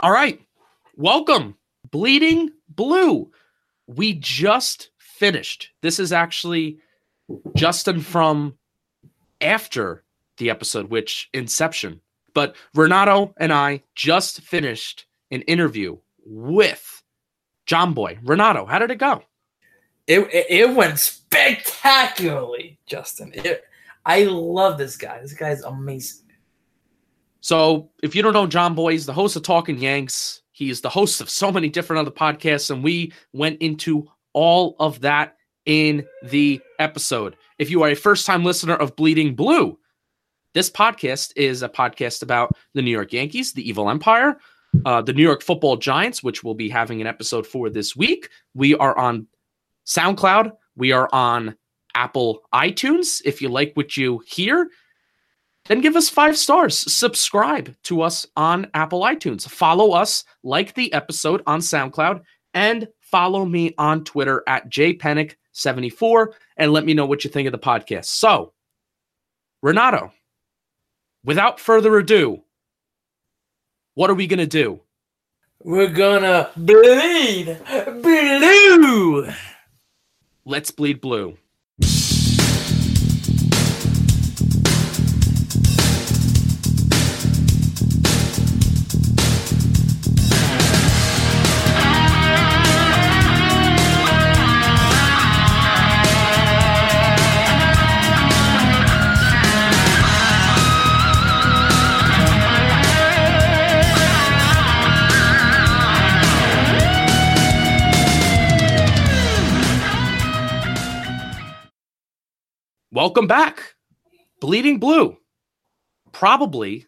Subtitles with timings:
[0.00, 0.40] All right.
[0.96, 1.56] Welcome,
[1.90, 3.30] Bleeding Blue.
[3.86, 5.70] We just finished.
[5.82, 6.78] This is actually
[7.54, 8.54] Justin from
[9.40, 10.02] after
[10.38, 12.00] the episode, which Inception.
[12.34, 17.02] But Renato and I just finished an interview with
[17.66, 18.18] Jomboy.
[18.24, 19.22] Renato, how did it go?
[20.08, 23.30] It, it, it went spectacularly, Justin.
[23.32, 23.64] It,
[24.04, 25.20] I love this guy.
[25.20, 26.23] This guy's amazing.
[27.44, 30.40] So, if you don't know Jomboy, he's the host of Talking Yanks.
[30.52, 35.02] He's the host of so many different other podcasts, and we went into all of
[35.02, 35.36] that
[35.66, 37.36] in the episode.
[37.58, 39.78] If you are a first time listener of Bleeding Blue,
[40.54, 44.38] this podcast is a podcast about the New York Yankees, the Evil Empire,
[44.86, 48.30] uh, the New York Football Giants, which we'll be having an episode for this week.
[48.54, 49.26] We are on
[49.84, 50.50] SoundCloud.
[50.76, 51.56] We are on
[51.94, 53.20] Apple iTunes.
[53.26, 54.70] If you like what you hear,
[55.66, 56.76] then give us five stars.
[56.92, 59.48] Subscribe to us on Apple iTunes.
[59.48, 66.72] Follow us, like the episode on SoundCloud, and follow me on Twitter at jpenick74 and
[66.72, 68.06] let me know what you think of the podcast.
[68.06, 68.52] So,
[69.62, 70.12] Renato,
[71.24, 72.42] without further ado,
[73.94, 74.80] what are we going to do?
[75.64, 77.58] We're gonna bleed
[78.02, 79.28] blue.
[80.44, 81.38] Let's bleed blue.
[113.04, 113.74] Welcome back.
[114.40, 115.18] Bleeding Blue.
[116.12, 116.86] Probably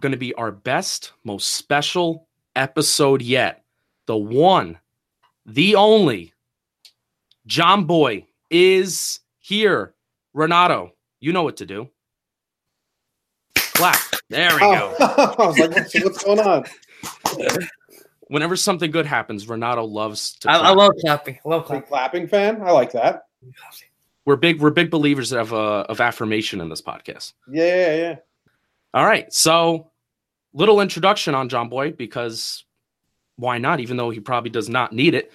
[0.00, 2.26] going to be our best, most special
[2.56, 3.62] episode yet.
[4.06, 4.80] The one,
[5.46, 6.34] the only
[7.46, 9.94] Jomboy is here.
[10.34, 11.88] Renato, you know what to do.
[13.54, 14.00] Clap.
[14.30, 14.96] There we go.
[15.00, 16.64] I was like, what's, what's going on?
[18.22, 20.50] Whenever something good happens, Renato loves to.
[20.50, 21.38] I, I love clapping.
[21.46, 21.86] I love clapping.
[21.86, 22.62] clapping fan.
[22.62, 23.26] I like that.
[24.30, 24.60] We're big.
[24.60, 27.32] We're big believers of uh, of affirmation in this podcast.
[27.50, 28.16] Yeah, yeah, yeah.
[28.94, 29.32] All right.
[29.34, 29.90] So,
[30.52, 32.64] little introduction on Jomboy because
[33.34, 33.80] why not?
[33.80, 35.32] Even though he probably does not need it.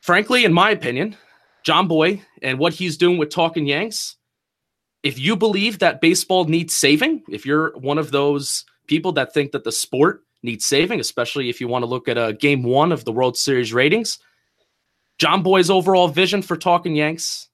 [0.00, 1.14] Frankly, in my opinion,
[1.66, 4.16] Jomboy and what he's doing with Talking Yanks,
[5.02, 9.52] if you believe that baseball needs saving, if you're one of those people that think
[9.52, 12.92] that the sport needs saving, especially if you want to look at a game one
[12.92, 14.18] of the World Series ratings,
[15.18, 17.50] John Boy's overall vision for Talking Yanks,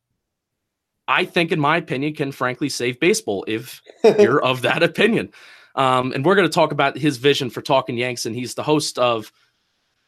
[1.08, 3.82] I think, in my opinion, can frankly save baseball if
[4.19, 5.32] you're of that opinion.
[5.74, 8.62] Um, and we're going to talk about his vision for Talking Yanks, and he's the
[8.62, 9.32] host of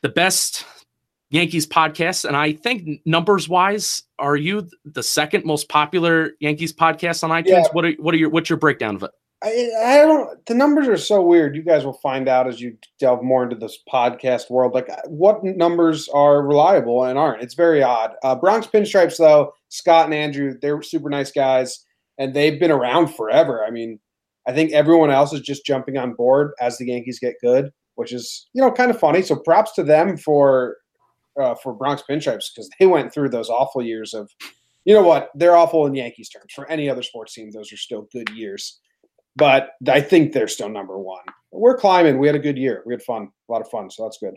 [0.03, 0.65] the best
[1.31, 2.25] Yankees podcast.
[2.25, 7.49] And I think numbers wise, are you the second most popular Yankees podcast on iTunes?
[7.49, 7.69] Yeah.
[7.73, 9.11] What are what are your what's your breakdown of it?
[9.43, 10.45] I, I don't.
[10.47, 11.57] The numbers are so weird.
[11.57, 15.43] You guys will find out as you delve more into this podcast world, like what
[15.43, 17.43] numbers are reliable and aren't.
[17.43, 18.13] It's very odd.
[18.23, 21.87] Uh, Bronx Pinstripes, though, Scott and Andrew, they're super nice guys,
[22.19, 23.65] and they've been around forever.
[23.65, 23.99] I mean,
[24.47, 28.13] I think everyone else is just jumping on board as the Yankees get good, which
[28.13, 29.23] is you know kind of funny.
[29.23, 30.77] So props to them for
[31.41, 34.31] uh, for Bronx Pinstripes because they went through those awful years of.
[34.87, 35.31] You know what?
[35.35, 36.53] They're awful in Yankees terms.
[36.55, 38.81] For any other sports team, those are still good years
[39.37, 41.23] but I think they're still number one.
[41.53, 42.19] We're climbing.
[42.19, 42.83] We had a good year.
[42.87, 44.37] We had fun, a lot of fun, so that's good.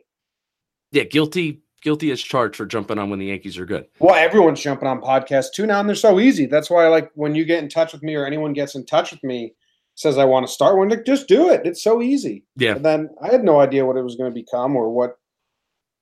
[0.92, 3.86] Yeah, guilty guilty as charged for jumping on when the Yankees are good.
[4.00, 6.45] Well, everyone's jumping on podcasts too now, and they're so easy.
[6.45, 9.12] That's why, like, when you get in touch with me or anyone gets in touch
[9.12, 9.54] with me,
[9.95, 11.66] says I want to start one, like, just do it.
[11.66, 12.45] It's so easy.
[12.56, 12.75] Yeah.
[12.75, 15.18] And then I had no idea what it was going to become or what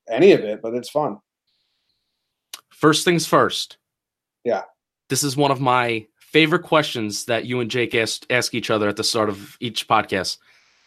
[0.10, 1.18] any of it, but it's fun.
[2.70, 3.78] First things first.
[4.44, 4.64] Yeah.
[5.10, 8.88] This is one of my favorite questions that you and Jake ask, ask each other
[8.88, 10.38] at the start of each podcast.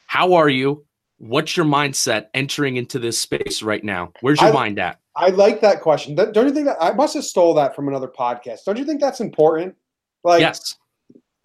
[0.07, 0.85] How are you?
[1.19, 4.13] What's your mindset entering into this space right now?
[4.21, 4.99] Where's your I- mind at?
[5.17, 6.17] I like that question.
[6.17, 8.65] Don't don't you think that I must have stole that from another podcast?
[8.67, 9.77] Don't you think that's important?
[10.25, 10.77] Like, yes.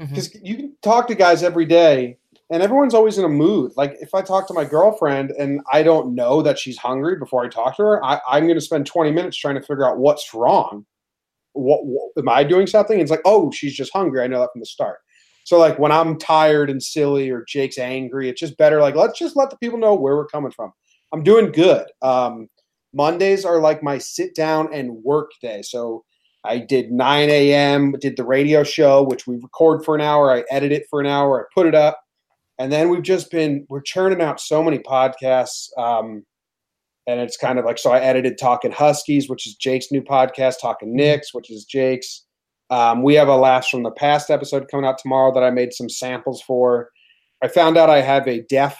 [0.02, 0.16] Mm-hmm.
[0.16, 2.18] because you can talk to guys every day
[2.50, 3.74] and everyone's always in a mood.
[3.76, 7.46] Like if I talk to my girlfriend and I don't know that she's hungry before
[7.46, 9.98] I talk to her, I, I'm going to spend 20 minutes trying to figure out
[9.98, 10.86] what's wrong.
[11.60, 13.00] What, what am I doing something?
[13.00, 14.24] It's like, oh, she's just hungry.
[14.24, 15.00] I know that from the start.
[15.44, 18.82] So like when I'm tired and silly or Jake's angry, it's just better.
[18.82, 20.72] Like let's just let the people know where we're coming from.
[21.12, 21.88] I'm doing good.
[22.02, 22.50] Um,
[22.94, 25.62] Mondays are like my sit down and work day.
[25.62, 26.04] So
[26.44, 27.96] I did 9 a.m.
[28.00, 30.32] Did the radio show, which we record for an hour.
[30.32, 31.42] I edit it for an hour.
[31.42, 32.00] I put it up,
[32.58, 35.68] and then we've just been we're churning out so many podcasts.
[35.78, 36.26] Um,
[37.10, 37.92] and it's kind of like so.
[37.92, 40.62] I edited Talking Huskies, which is Jake's new podcast.
[40.62, 42.26] Talking Knicks, which is Jake's.
[42.70, 45.74] Um, we have a Laughs from the Past episode coming out tomorrow that I made
[45.74, 46.90] some samples for.
[47.44, 48.80] I found out I have a deaf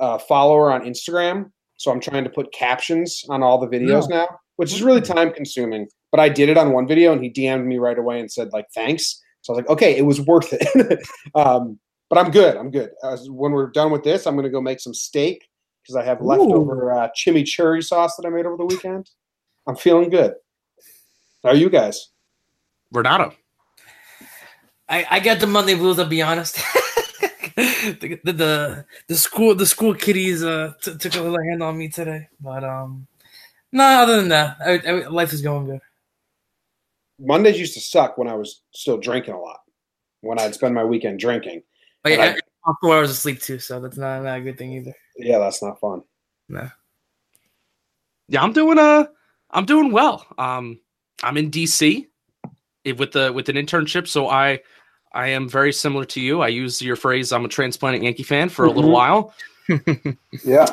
[0.00, 4.28] uh, follower on Instagram, so I'm trying to put captions on all the videos now,
[4.54, 5.88] which is really time consuming.
[6.12, 8.50] But I did it on one video, and he DM'd me right away and said
[8.52, 9.20] like thanks.
[9.40, 11.00] So I was like, okay, it was worth it.
[11.34, 12.56] um, but I'm good.
[12.56, 12.90] I'm good.
[13.02, 15.44] As, when we're done with this, I'm going to go make some steak
[15.88, 19.08] because I have leftover uh, chimichurri sauce that I made over the weekend.
[19.66, 20.34] I'm feeling good.
[21.42, 22.10] How are you guys?
[22.92, 23.32] Renato.
[24.88, 25.98] I, I got the Monday blues.
[25.98, 26.56] I'll be honest.
[27.56, 31.76] the, the, the the school the school kiddies uh t- took a little hand on
[31.76, 33.06] me today, but um,
[33.72, 33.84] no.
[33.84, 35.80] Other than that, I, I, life is going good.
[37.18, 39.60] Mondays used to suck when I was still drinking a lot.
[40.20, 41.62] When I'd spend my weekend drinking.
[42.02, 44.40] But But yeah, I- I'm four hours of sleep too, so that's not, not a
[44.42, 44.92] good thing either.
[45.18, 46.02] Yeah, that's not fun.
[46.48, 46.68] No.
[48.28, 49.06] Yeah, I'm doing uh
[49.50, 50.26] I'm doing well.
[50.38, 50.80] Um
[51.22, 52.06] I'm in DC
[52.84, 54.60] eh, with the with an internship, so I
[55.12, 56.42] I am very similar to you.
[56.42, 58.94] I use your phrase I'm a transplanted Yankee fan for a little Mhm.
[58.94, 59.34] while.
[60.44, 60.66] Yeah.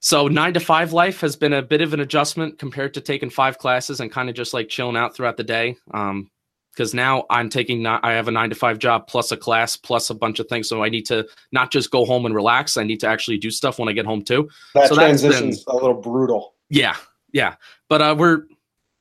[0.00, 3.30] So 9 to 5 life has been a bit of an adjustment compared to taking
[3.30, 5.76] 5 classes and kind of just like chilling out throughout the day.
[5.92, 6.30] Um
[6.78, 10.10] because now I'm taking I have a 9 to 5 job plus a class plus
[10.10, 12.84] a bunch of things so I need to not just go home and relax, I
[12.84, 14.48] need to actually do stuff when I get home too.
[14.74, 16.54] That So transition's a little brutal.
[16.70, 16.94] Yeah,
[17.32, 17.56] yeah.
[17.88, 18.44] But uh, we're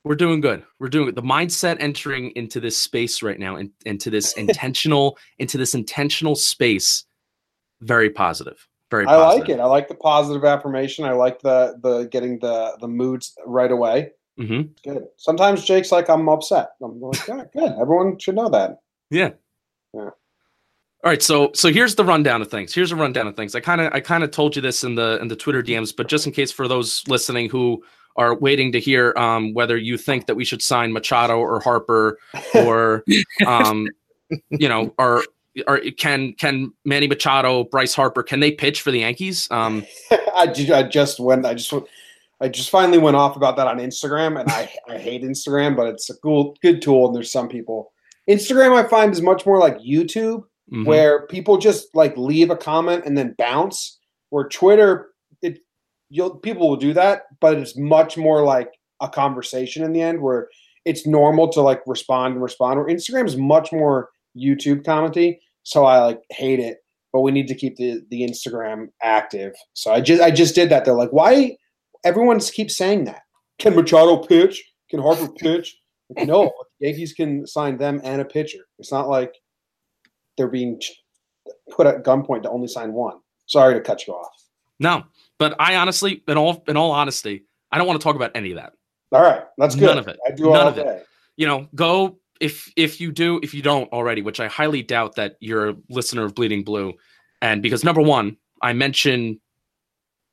[0.03, 0.63] we're doing good.
[0.79, 1.15] We're doing it.
[1.15, 6.35] The mindset entering into this space right now, and into this intentional, into this intentional
[6.35, 7.06] space,
[7.81, 8.68] very positive.
[8.89, 9.59] Very I like it.
[9.59, 11.06] I like the positive affirmation.
[11.06, 14.13] I like the the getting the the moods right away.
[14.38, 15.06] Hmm Good.
[15.18, 16.69] Sometimes Jake's like, I'm upset.
[16.81, 17.72] I'm like, yeah, good.
[17.80, 18.80] Everyone should know that.
[19.10, 19.31] Yeah.
[19.94, 20.10] Yeah.
[21.04, 22.74] All right, so so here's the rundown of things.
[22.74, 23.54] Here's a rundown of things.
[23.56, 25.95] I kind of I kind of told you this in the in the Twitter DMs,
[25.95, 27.84] but just in case for those listening who
[28.16, 32.18] are waiting to hear um, whether you think that we should sign Machado or Harper
[32.56, 33.04] or
[33.45, 33.88] um,
[34.50, 35.24] you know, or
[35.68, 39.48] or can can Manny Machado, Bryce Harper, can they pitch for the Yankees?
[39.51, 39.86] Um,
[40.36, 41.45] I, ju- I just went.
[41.45, 41.86] I just went-
[42.39, 45.88] I just finally went off about that on Instagram, and I I hate Instagram, but
[45.88, 47.07] it's a cool good tool.
[47.07, 47.92] And there's some people.
[48.30, 50.86] Instagram I find is much more like YouTube, mhm.
[50.86, 54.00] where people just like leave a comment and then bounce.
[54.30, 55.12] Where Twitter,
[55.42, 55.60] it
[56.10, 60.22] you'll people will do that, but it's much more like a conversation in the end,
[60.22, 60.50] where
[60.86, 62.80] it's normal to like respond and respond.
[62.80, 66.80] Where Instagram is much more YouTube commenty, so I like hate it.
[67.13, 69.54] But we need to keep the the Instagram active.
[69.74, 70.86] So I just I just did that.
[70.86, 71.56] They're like, why?
[72.07, 73.24] Everyone keeps saying that.
[73.59, 74.63] Can Machado pitch?
[74.89, 75.77] Can Harper pitch?
[76.15, 78.59] Like, no, Yankees can sign them and a pitcher.
[78.80, 79.33] It's not like
[80.38, 80.80] they're being
[81.71, 83.18] put at gunpoint to only sign one.
[83.48, 84.31] Sorry to cut you off.
[84.80, 85.04] no,
[85.38, 88.51] but I honestly, in all in all honesty, I don't want to talk about any
[88.51, 88.74] of that.
[89.12, 89.86] All right, that's good.
[89.88, 90.17] None of it.
[90.25, 91.05] I do None all of it.
[91.36, 95.15] you know, go if if you do, if you don't already, which I highly doubt
[95.15, 96.93] that you're a listener of Bleeding Blue,
[97.41, 99.39] and because number one, I mention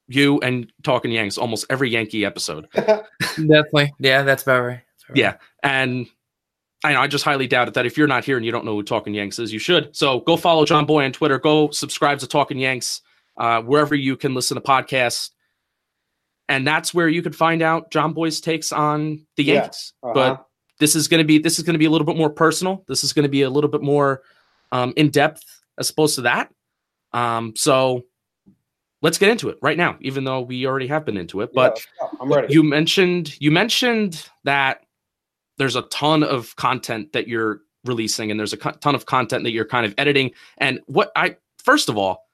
[0.09, 3.93] you and Talking Yanks almost every Yankee episode, Definitely.
[3.99, 4.81] Yeah, that's about right.
[4.87, 5.17] That's about right.
[5.17, 5.37] Yeah.
[5.63, 6.07] and
[6.83, 8.67] I know I just highly doubt it that if you're not here and you don't
[8.67, 9.97] know who Talking Yanks is, you should.
[9.97, 11.39] So go follow Jomboy on Twitter.
[11.39, 13.01] Go subscribe to Talking Yanks
[13.39, 15.31] uh, wherever you can listen to podcasts.
[16.51, 19.55] And that's where you could find out Jomboy's takes on the Yeah.
[19.55, 19.95] Yankees.
[20.03, 20.13] Uh-huh.
[20.13, 20.47] But
[20.79, 22.85] this is going to be this is going to be a little bit more personal.
[22.87, 24.23] This is going to be a little bit more
[24.71, 25.43] um, in depth
[25.79, 26.51] as opposed to that.
[27.15, 28.05] Um, so
[29.05, 31.51] let's get into it right now, even though we already have been into it.
[31.55, 31.87] But let's.
[32.21, 32.53] I'm ready.
[32.53, 34.81] you mentioned you mentioned that
[35.59, 39.53] there's a ton of content that you're releasing, and there's a ton of content that
[39.53, 40.33] you're kind of editing.
[40.59, 42.27] And what I first of all,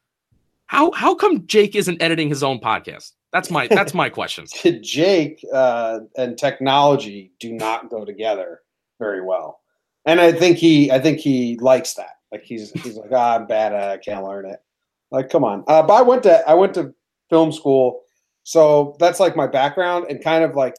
[0.67, 3.13] how how come Jake isn't editing his own podcast?
[3.33, 4.47] That's my that's my question.
[4.81, 8.61] Jake uh, and technology do not go together
[9.01, 9.61] very well,
[10.07, 12.19] and I think he, I think he likes that.
[12.33, 13.93] Like he's, he's like, ah, I'm bad at, it.
[13.93, 14.61] I can't learn it.
[15.11, 15.65] Like, come on.
[15.67, 16.95] Uh, but I went to, I went to
[17.29, 18.01] film school,
[18.45, 20.75] so that's like my background, and kind of like,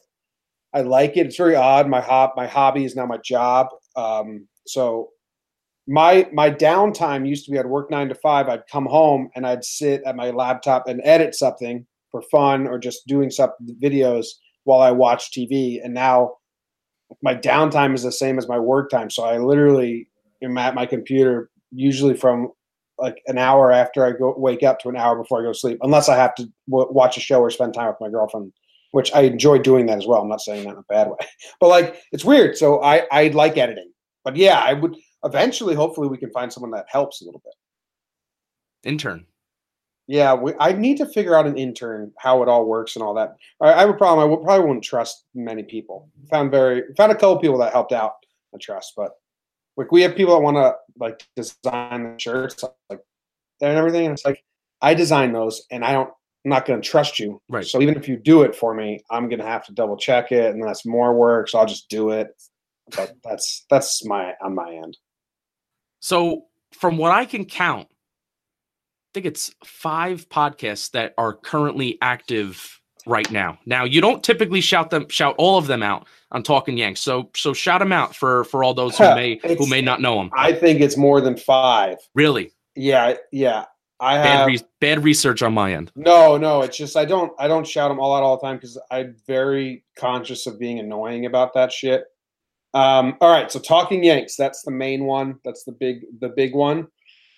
[0.74, 1.26] I like it.
[1.26, 1.88] It's very odd.
[1.88, 3.68] My hop, my hobby is now my job.
[3.94, 5.10] Um, so
[5.86, 8.48] my my downtime used to be I'd work nine to five.
[8.48, 12.78] I'd come home and I'd sit at my laptop and edit something for fun or
[12.78, 13.50] just doing some
[13.82, 14.26] videos
[14.64, 15.80] while I watch TV.
[15.82, 16.36] And now
[17.22, 19.10] my downtime is the same as my work time.
[19.10, 20.08] So I literally
[20.42, 22.52] am at my computer usually from
[23.02, 25.58] like an hour after I go wake up to an hour before I go to
[25.58, 28.52] sleep, unless I have to w- watch a show or spend time with my girlfriend,
[28.92, 30.22] which I enjoy doing that as well.
[30.22, 31.16] I'm not saying that in a bad way,
[31.60, 32.56] but like it's weird.
[32.56, 33.92] So I I like editing,
[34.24, 37.54] but yeah, I would eventually, hopefully, we can find someone that helps a little bit.
[38.88, 39.26] Intern.
[40.08, 43.14] Yeah, we, I need to figure out an intern how it all works and all
[43.14, 43.36] that.
[43.60, 44.20] I, I have a problem.
[44.20, 46.08] I would, probably wouldn't trust many people.
[46.30, 48.14] Found very found a couple people that helped out.
[48.54, 49.12] I trust, but
[49.76, 53.00] like we have people that want to like design the shirts like
[53.60, 54.06] and everything.
[54.06, 54.42] And it's like
[54.80, 56.10] I design those, and I don't.
[56.44, 57.40] I'm not going to trust you.
[57.48, 57.64] Right.
[57.64, 60.32] So even if you do it for me, I'm going to have to double check
[60.32, 61.48] it, and that's more work.
[61.48, 62.28] So I'll just do it.
[62.96, 64.96] But that's that's my on my end.
[66.00, 72.80] So, from what I can count, I think it's five podcasts that are currently active
[73.06, 73.58] right now.
[73.66, 77.00] Now, you don't typically shout them shout all of them out on Talking Yanks.
[77.00, 80.16] So, so shout them out for for all those who may who may not know
[80.16, 80.30] them.
[80.36, 81.96] I think it's more than five.
[82.14, 83.66] Really Yeah, yeah.
[84.00, 85.92] I bad have re- bad research on my end.
[85.94, 86.62] no, no.
[86.62, 89.14] It's just I don't I don't shout them all out all the time because I'm
[89.26, 92.04] very conscious of being annoying about that shit.
[92.74, 95.38] Um, all right, so talking Yanks, that's the main one.
[95.44, 96.88] That's the big the big one,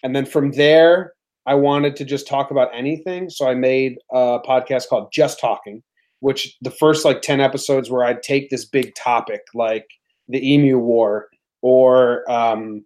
[0.04, 1.13] and then from there,
[1.46, 3.30] I wanted to just talk about anything.
[3.30, 5.82] So I made a podcast called Just Talking,
[6.20, 9.86] which the first like ten episodes where I'd take this big topic like
[10.28, 11.28] the Emu War
[11.60, 12.84] or um,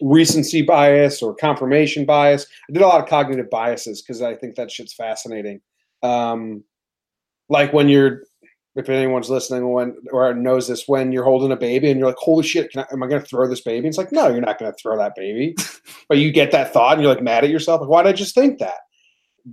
[0.00, 2.46] recency bias or confirmation bias.
[2.68, 5.60] I did a lot of cognitive biases because I think that shit's fascinating.
[6.02, 6.64] Um,
[7.48, 8.22] like when you're,
[8.74, 12.16] if anyone's listening, when or knows this, when you're holding a baby and you're like,
[12.16, 14.40] "Holy shit, can I, am I going to throw this baby?" It's like, no, you're
[14.40, 15.54] not going to throw that baby,
[16.08, 17.80] but you get that thought and you're like mad at yourself.
[17.80, 18.78] Like, why did I just think that?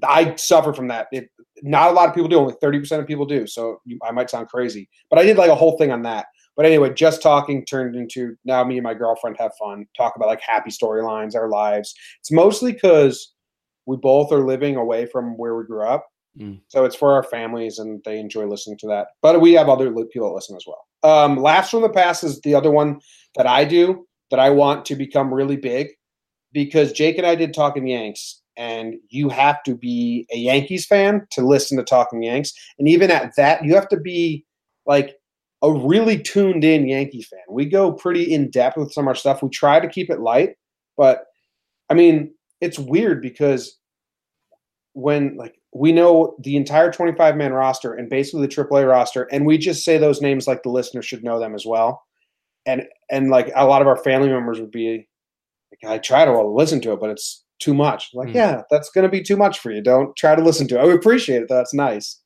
[0.04, 1.08] I suffer from that.
[1.12, 1.30] It,
[1.62, 2.40] not a lot of people do.
[2.40, 3.46] Only thirty percent of people do.
[3.46, 6.28] So you, I might sound crazy, but I did like a whole thing on that.
[6.56, 10.28] But anyway, just talking turned into now me and my girlfriend have fun, talk about
[10.28, 11.94] like happy storylines, our lives.
[12.20, 13.34] It's mostly because
[13.86, 16.06] we both are living away from where we grew up.
[16.40, 16.62] Mm.
[16.68, 19.08] So it's for our families and they enjoy listening to that.
[19.22, 20.86] But we have other people that listen as well.
[21.04, 23.00] Um, Laughs from the Past is the other one
[23.36, 25.90] that I do that I want to become really big
[26.52, 31.26] because Jake and I did Talking Yanks, and you have to be a Yankees fan
[31.32, 32.54] to listen to Talking Yanks.
[32.78, 34.46] And even at that, you have to be
[34.86, 35.16] like
[35.62, 37.40] a really tuned in Yankee fan.
[37.50, 39.44] We go pretty in depth with some of our stuff.
[39.44, 40.56] We try to keep it light,
[40.98, 41.26] but
[41.90, 43.78] I mean, it's weird because
[44.94, 49.46] when like we know the entire 25 man roster and basically the AAA roster, and
[49.46, 52.04] we just say those names like the listener should know them as well.
[52.66, 55.08] And and like a lot of our family members would be
[55.84, 58.10] like, I try to listen to it, but it's too much.
[58.14, 58.36] Like, Mm.
[58.36, 59.82] yeah, that's gonna be too much for you.
[59.82, 60.84] Don't try to listen to it.
[60.86, 61.50] I appreciate it.
[61.50, 62.20] That's nice.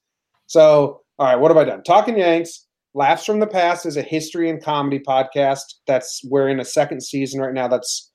[0.47, 1.83] So, all right, what have I done?
[1.83, 5.63] Talking Yanks, Laughs from the Past is a history and comedy podcast.
[5.87, 7.67] That's we're in a second season right now.
[7.67, 8.11] That's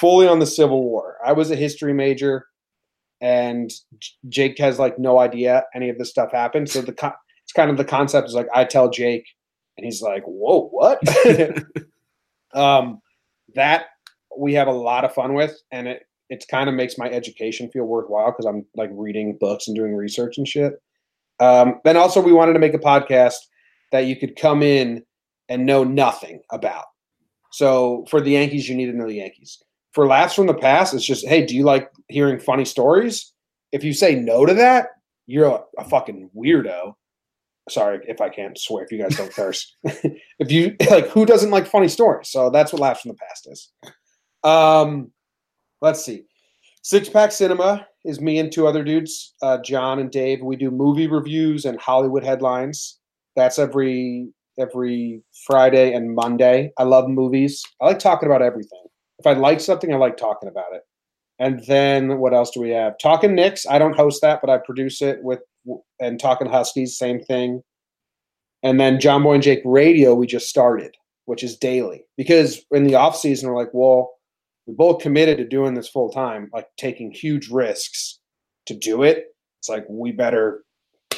[0.00, 1.16] fully on the Civil War.
[1.24, 2.46] I was a history major,
[3.24, 3.72] and
[4.28, 6.68] Jake has like no idea any of this stuff happened.
[6.68, 9.26] So the co- it's kind of the concept is like I tell Jake,
[9.78, 11.00] and he's like, "Whoa, what?"
[12.54, 13.00] um,
[13.54, 13.86] that
[14.36, 17.70] we have a lot of fun with, and it it kind of makes my education
[17.70, 20.74] feel worthwhile because I'm like reading books and doing research and shit.
[21.40, 23.36] Um, then also we wanted to make a podcast
[23.90, 25.02] that you could come in
[25.48, 26.84] and know nothing about.
[27.52, 29.62] So for the Yankees, you need to know the Yankees.
[29.92, 33.32] For laughs from the past, it's just, hey, do you like hearing funny stories?
[33.72, 34.88] If you say no to that,
[35.26, 36.94] you're a, a fucking weirdo.
[37.68, 39.74] Sorry if I can't swear if you guys don't curse.
[39.84, 42.28] if you like, who doesn't like funny stories?
[42.28, 43.72] So that's what laughs from the past is.
[44.42, 45.10] Um,
[45.80, 46.24] let's see.
[46.82, 50.42] Six Pack Cinema is me and two other dudes, uh, John and Dave.
[50.42, 52.98] We do movie reviews and Hollywood headlines.
[53.36, 56.70] That's every every Friday and Monday.
[56.78, 57.64] I love movies.
[57.80, 58.84] I like talking about everything.
[59.18, 60.82] If I like something, I like talking about it.
[61.38, 62.94] And then what else do we have?
[62.98, 63.66] Talking Knicks.
[63.66, 65.40] I don't host that, but I produce it with
[66.00, 67.62] and Talking Huskies, same thing.
[68.62, 72.04] And then Jomboy and Jake Radio, we just started, which is daily.
[72.16, 74.12] Because in the off season, we're like, well,
[74.66, 78.20] we both committed to doing this full time, like taking huge risks
[78.66, 79.26] to do it.
[79.60, 80.64] It's like we better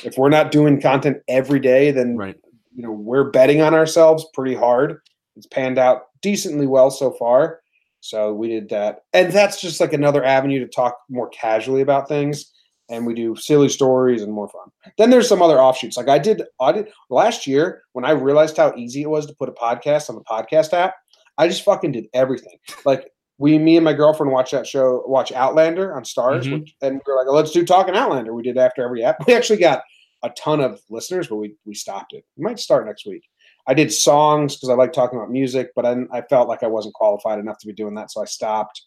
[0.04, 2.36] if we're not doing content every day, then Right.
[2.74, 5.00] you know we're betting on ourselves pretty hard.
[5.36, 7.60] It's panned out decently well so far.
[8.08, 9.00] So we did that.
[9.12, 12.52] And that's just like another avenue to talk more casually about things.
[12.88, 14.68] And we do silly stories and more fun.
[14.96, 15.96] Then there's some other offshoots.
[15.96, 19.34] Like I did I did last year when I realized how easy it was to
[19.34, 20.94] put a podcast on the podcast app,
[21.36, 22.56] I just fucking did everything.
[22.84, 23.08] Like
[23.38, 26.60] we, me and my girlfriend watched that show, watch Outlander on Starz, Mhm.
[26.60, 28.32] which, and we are like, let's do Talking Outlander.
[28.32, 29.26] We did after every app.
[29.26, 29.82] We actually got
[30.22, 32.24] a ton of listeners, but we we stopped it.
[32.36, 33.22] We might start next week.
[33.68, 36.68] I did songs because I like talking about music, but I, I felt like I
[36.68, 38.82] wasn't qualified enough to be doing that, so I stopped.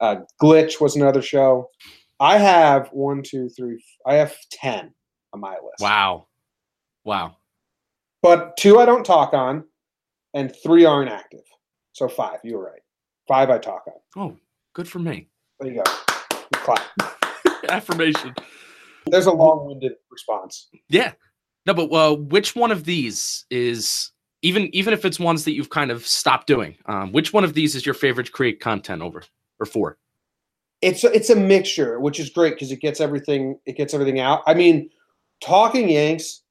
[0.00, 1.68] Uh, Glitch was another show.
[2.20, 3.82] I have one, two, three.
[4.06, 4.92] I have ten
[5.32, 5.80] on my list.
[5.80, 6.28] Wow.
[7.04, 7.36] Wow.
[8.22, 9.64] But two I don't talk on,
[10.34, 11.40] and three aren't active.
[11.92, 12.38] So five.
[12.44, 12.82] You were right.
[13.26, 14.22] Five I talk on.
[14.22, 14.36] Oh,
[14.74, 15.28] good for me.
[15.58, 15.90] There you go.
[16.52, 16.82] Clap.
[17.68, 18.34] Affirmation.
[19.06, 20.68] There's a long-winded response.
[20.88, 21.12] Yeah.
[21.66, 25.70] No, but uh, which one of these is even even if it's ones that you've
[25.70, 26.76] kind of stopped doing?
[26.86, 29.22] Um, which one of these is your favorite to create content over
[29.58, 29.98] or for?
[30.82, 34.42] It's it's a mixture, which is great because it gets everything it gets everything out.
[34.46, 34.88] I mean,
[35.40, 36.42] talking Yanks,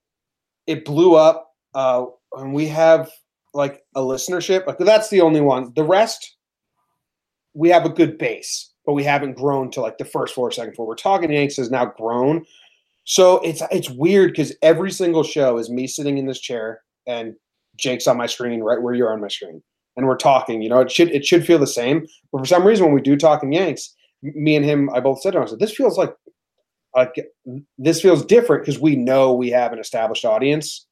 [0.67, 3.09] it blew up, uh, and we have
[3.53, 4.67] like a listenership.
[4.67, 5.73] Like that's the only one.
[5.75, 6.35] The rest,
[7.55, 10.75] we have a good base, but we haven't grown to like the first floor, second
[10.75, 10.87] floor.
[10.87, 12.45] We're talking Yanks has now grown,
[13.05, 17.33] so it's it's weird because every single show is me sitting in this chair and
[17.79, 19.61] Jake's on my screen right where you're on my screen,
[19.97, 20.61] and we're talking.
[20.61, 23.01] You know, it should it should feel the same, but for some reason when we
[23.01, 25.97] do talking Yanks, me and him, I both said to him, I said, this feels
[25.97, 26.13] like
[26.95, 27.13] like
[27.77, 30.85] this feels different because we know we have an established audience.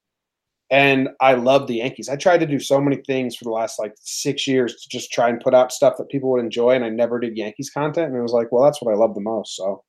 [0.69, 2.09] And i love the yankees.
[2.09, 5.11] I tried to do so many things for the last like six years to just
[5.13, 8.07] try and put out stuff that people would enjoy and i never did yankees content
[8.07, 9.55] and it was like well that's what i love the most.
[9.55, 9.83] So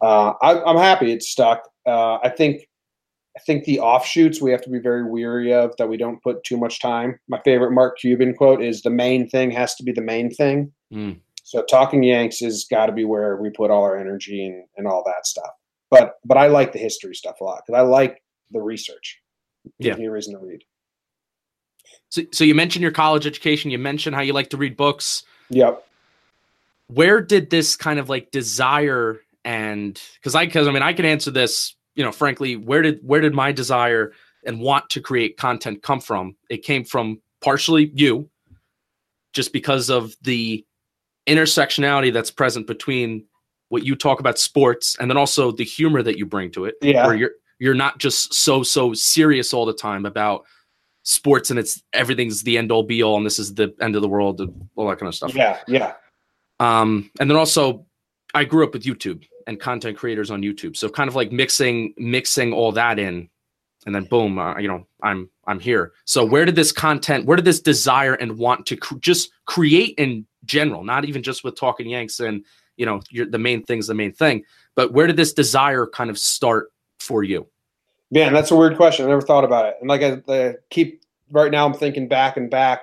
[0.00, 1.62] uh, I, i'm happy it's stuck.
[1.86, 2.68] Uh, i think
[3.36, 6.42] i think the offshoots we have to be very weary of that we don't put
[6.44, 9.92] too much time my favorite mark cuban quote is the main thing has to be
[9.92, 11.18] the main thing Mm.
[11.42, 14.86] so talking Yanks has got to be where we put all our energy and, and
[14.86, 15.50] all that stuff.
[15.90, 19.20] But but I like the history stuff a lot because I like the research.
[19.78, 19.96] Yeah.
[19.96, 20.62] me a reason to read.
[22.08, 23.70] So, so you mentioned your college education.
[23.70, 25.24] You mentioned how you like to read books.
[25.50, 25.84] Yep.
[26.88, 31.04] Where did this kind of like desire and because I because I mean I can
[31.04, 31.74] answer this.
[31.96, 34.12] You know, frankly, where did where did my desire
[34.44, 36.36] and want to create content come from?
[36.48, 38.30] It came from partially you,
[39.32, 40.64] just because of the
[41.26, 43.24] intersectionality that's present between
[43.68, 46.76] what you talk about sports and then also the humor that you bring to it.
[46.80, 47.06] Yeah.
[47.06, 50.44] Where you're you're not just so so serious all the time about
[51.02, 54.02] sports and it's everything's the end all be all and this is the end of
[54.02, 55.34] the world and all that kind of stuff.
[55.34, 55.58] Yeah.
[55.66, 55.94] Yeah.
[56.60, 57.86] Um, and then also,
[58.34, 61.94] I grew up with YouTube and content creators on YouTube, so kind of like mixing
[61.96, 63.28] mixing all that in,
[63.84, 65.92] and then boom, uh, you know, I'm I'm here.
[66.04, 69.94] So where did this content, where did this desire and want to cr- just create
[69.98, 72.44] in general, not even just with talking Yanks and
[72.76, 76.18] you know, the main thing's the main thing, but where did this desire kind of
[76.18, 77.46] start for you?
[78.10, 79.06] Man, that's a weird question.
[79.06, 79.76] I never thought about it.
[79.80, 82.82] And like I, I keep right now, I'm thinking back and back.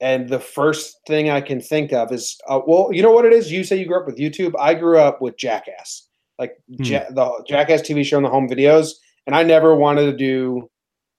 [0.00, 3.32] And the first thing I can think of is, uh, well, you know what it
[3.34, 3.52] is?
[3.52, 4.54] You say you grew up with YouTube.
[4.58, 6.08] I grew up with Jackass,
[6.38, 6.82] like Hmm.
[6.84, 8.92] ja- the Jackass TV show and the home videos.
[9.26, 10.70] And I never wanted to do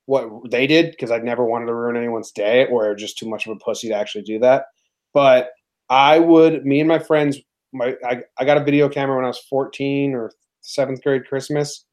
[0.07, 3.45] what they did because I never wanted to ruin anyone's day or just too much
[3.45, 4.65] of a pussy to actually do that.
[5.13, 5.51] But
[5.89, 7.37] I would, me and my friends,
[7.71, 11.85] my I, I got a video camera when I was 14 or seventh grade Christmas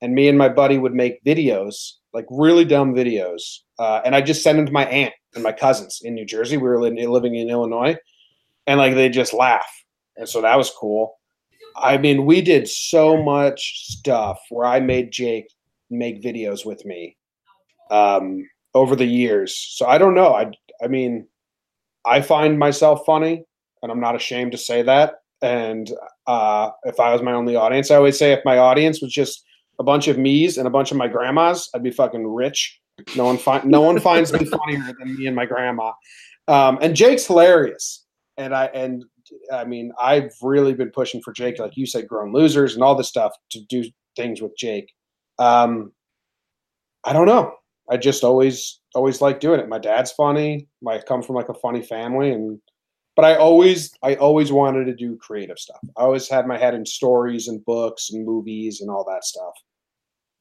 [0.00, 4.20] and me and my buddy would make videos, like really dumb videos, uh, and I
[4.22, 6.56] just send them to my aunt and my cousins in New Jersey.
[6.56, 7.96] We were living in Illinois,
[8.66, 9.66] and like they just laugh,
[10.16, 11.18] and so that was cool.
[11.76, 15.46] I mean, we did so much stuff where I made Jake
[15.90, 17.16] make videos with me
[17.90, 19.56] um, over the years.
[19.56, 20.34] So I don't know.
[20.34, 20.50] I
[20.82, 21.26] I mean,
[22.04, 23.44] I find myself funny,
[23.82, 25.14] and I'm not ashamed to say that.
[25.40, 25.90] And
[26.26, 29.44] uh, if I was my only audience, I always say if my audience was just
[29.78, 32.80] a bunch of me's and a bunch of my grandmas, I'd be fucking rich.
[33.16, 35.92] No one find no one finds me funnier than me and my grandma.
[36.48, 38.04] Um, and Jake's hilarious.
[38.36, 39.04] And I and
[39.52, 42.94] I mean I've really been pushing for Jake, like you said, grown losers and all
[42.94, 43.84] this stuff to do
[44.16, 44.92] things with Jake.
[45.38, 45.92] Um,
[47.04, 47.54] I don't know.
[47.90, 49.68] I just always always like doing it.
[49.68, 50.68] My dad's funny.
[50.86, 52.60] I come from like a funny family and
[53.16, 55.80] but I always I always wanted to do creative stuff.
[55.96, 59.54] I always had my head in stories and books and movies and all that stuff.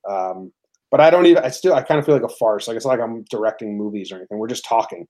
[0.09, 0.53] Um,
[0.91, 2.67] but I don't even I still I kind of feel like a farce.
[2.67, 4.37] Like it's like I'm directing movies or anything.
[4.37, 5.07] We're just talking.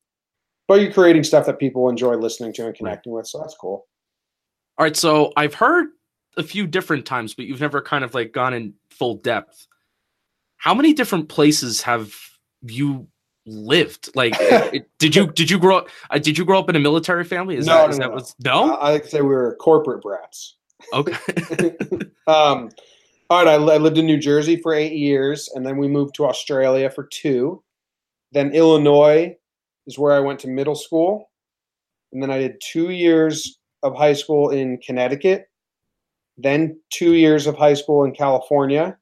[0.67, 3.87] But you're creating stuff that people enjoy listening to and connecting with, so that's cool.
[4.77, 5.87] All right, so I've heard
[6.37, 9.67] a few different times, but you've never kind of like gone in full depth.
[10.57, 12.13] How many different places have
[12.61, 13.07] you
[13.45, 14.11] lived?
[14.15, 15.89] Like, it- did you did you grow up?
[16.09, 17.57] Uh, did you grow up in a military family?
[17.57, 18.13] Is No, that, no, is that no.
[18.13, 18.75] what's no?
[18.75, 20.55] I, I like to say we were corporate brats.
[20.93, 21.75] Okay,
[22.27, 22.69] um,
[23.31, 26.15] all right, I, I lived in New Jersey for eight years, and then we moved
[26.15, 27.63] to Australia for two.
[28.33, 29.37] Then Illinois
[29.87, 31.31] is where I went to middle school,
[32.11, 35.45] and then I did two years of high school in Connecticut,
[36.37, 38.97] then two years of high school in California,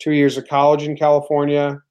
[0.00, 1.82] two years of college in California,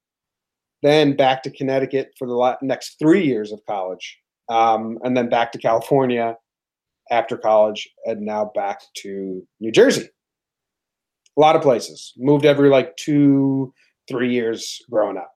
[0.81, 4.17] then back to Connecticut for the next three years of college,
[4.49, 6.35] um, and then back to California
[7.11, 10.09] after college, and now back to New Jersey.
[11.37, 12.13] A lot of places.
[12.17, 13.73] Moved every like two,
[14.07, 15.31] three years growing up.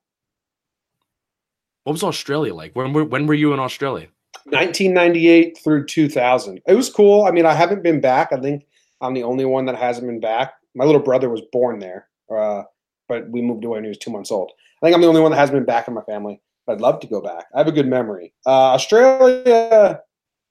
[1.83, 2.75] What was Australia like?
[2.75, 4.07] When were when were you in Australia?
[4.45, 6.62] 1998 through 2000.
[6.67, 7.25] It was cool.
[7.25, 8.31] I mean, I haven't been back.
[8.31, 8.65] I think
[9.01, 10.53] I'm the only one that hasn't been back.
[10.75, 12.63] My little brother was born there, uh,
[13.10, 14.51] but we moved away when he was two months old.
[14.81, 16.41] I think I'm the only one that hasn't been back in my family.
[16.65, 17.45] But I'd love to go back.
[17.55, 18.33] I have a good memory.
[18.45, 20.01] Uh, Australia,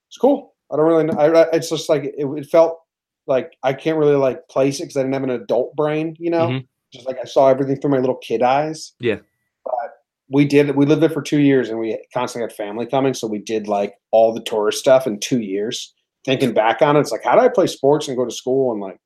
[0.09, 0.55] it's cool.
[0.73, 1.19] I don't really know.
[1.19, 2.81] I, I- it's just like it, it felt
[3.27, 6.17] like I can't really like place it because I didn't have an adult brain.
[6.19, 6.67] You know, Mhm.
[6.93, 8.93] just like I saw everything through my little kid eyes.
[9.01, 9.19] Yeah.
[9.65, 9.93] But
[10.31, 10.75] we did.
[10.77, 13.69] We lived there for two years, and we constantly had family coming, so we did
[13.69, 15.93] like all the tourist stuff in two years.
[16.25, 18.73] Thinking back on it, it's like, how did I play sports and go to school
[18.73, 18.99] and like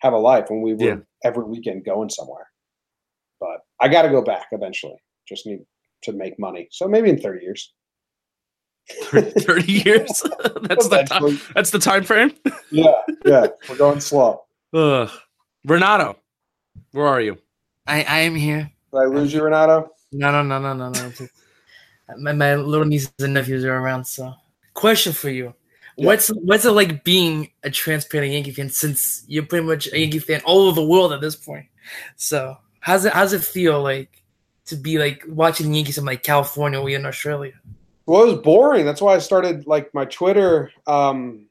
[0.00, 0.96] have a life when we were Yeah.
[1.24, 2.46] every weekend going somewhere?
[3.40, 4.96] But I got to go back eventually.
[5.28, 5.60] Just need
[6.02, 6.68] to make money.
[6.70, 7.72] So maybe in thirty years.
[9.10, 10.22] 30 years?
[10.62, 12.32] that's the time, that's the time frame.
[12.70, 12.92] Yeah,
[13.24, 13.46] yeah.
[13.68, 14.44] We're going slow.
[14.72, 15.10] Ugh.
[15.64, 16.16] Renato,
[16.92, 17.38] where are you?
[17.86, 18.70] I, I am here.
[18.92, 19.90] Did I lose you, Renato?
[20.12, 21.12] No, no, no, no, no, no.
[22.18, 24.06] my, my little nieces and nephews are around.
[24.06, 24.34] So,
[24.74, 25.54] question for you:
[25.96, 26.06] Yeah.
[26.06, 28.70] What's what's it like being a transparent Yankee fan?
[28.70, 31.66] Since you're pretty much a Yankee fan all over the world at this point.
[32.16, 34.22] So, how's it how's it feel like
[34.66, 37.52] to be like watching the Yankees in like California or in Australia?
[38.08, 38.86] Well, it was boring.
[38.86, 40.72] That's why I started like my Twitter.
[40.86, 41.44] Um,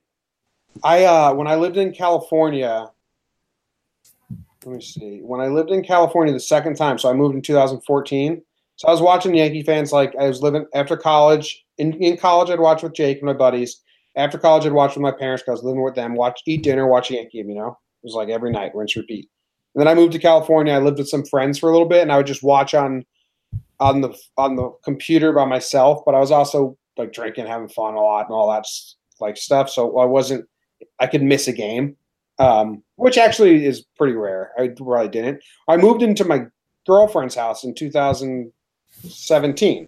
[0.84, 2.90] I uh, when I lived in California.
[4.66, 5.20] Let me see.
[5.22, 8.42] When I lived in California the second time, so I moved in 2014.
[8.76, 9.94] So I was watching Yankee fans.
[9.94, 11.64] Like I was living after college.
[11.78, 13.82] In in college, I'd watch with Jake and my buddies.
[14.16, 16.16] After college, I'd watch with my parents because I was living with them.
[16.16, 17.38] Watch, eat dinner, watch Yankee.
[17.38, 19.30] You know, it was like every night, rinse, repeat.
[19.76, 20.74] And then I moved to California.
[20.74, 23.06] I lived with some friends for a little bit, and I would just watch on
[23.80, 27.94] on the on the computer by myself, but I was also like drinking, having fun
[27.94, 28.66] a lot, and all that
[29.20, 29.70] like stuff.
[29.70, 30.46] So I wasn't.
[31.00, 31.96] I could miss a game,
[32.40, 34.52] um, which actually is pretty rare.
[34.58, 35.44] I really didn't.
[35.68, 36.46] I moved into my
[36.86, 39.88] girlfriend's house in 2017,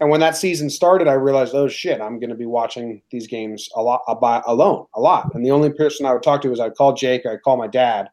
[0.00, 3.26] and when that season started, I realized, oh shit, I'm going to be watching these
[3.26, 5.34] games a lot about alone, a lot.
[5.34, 7.68] And the only person I would talk to was I'd call Jake, I'd call my
[7.68, 8.08] dad,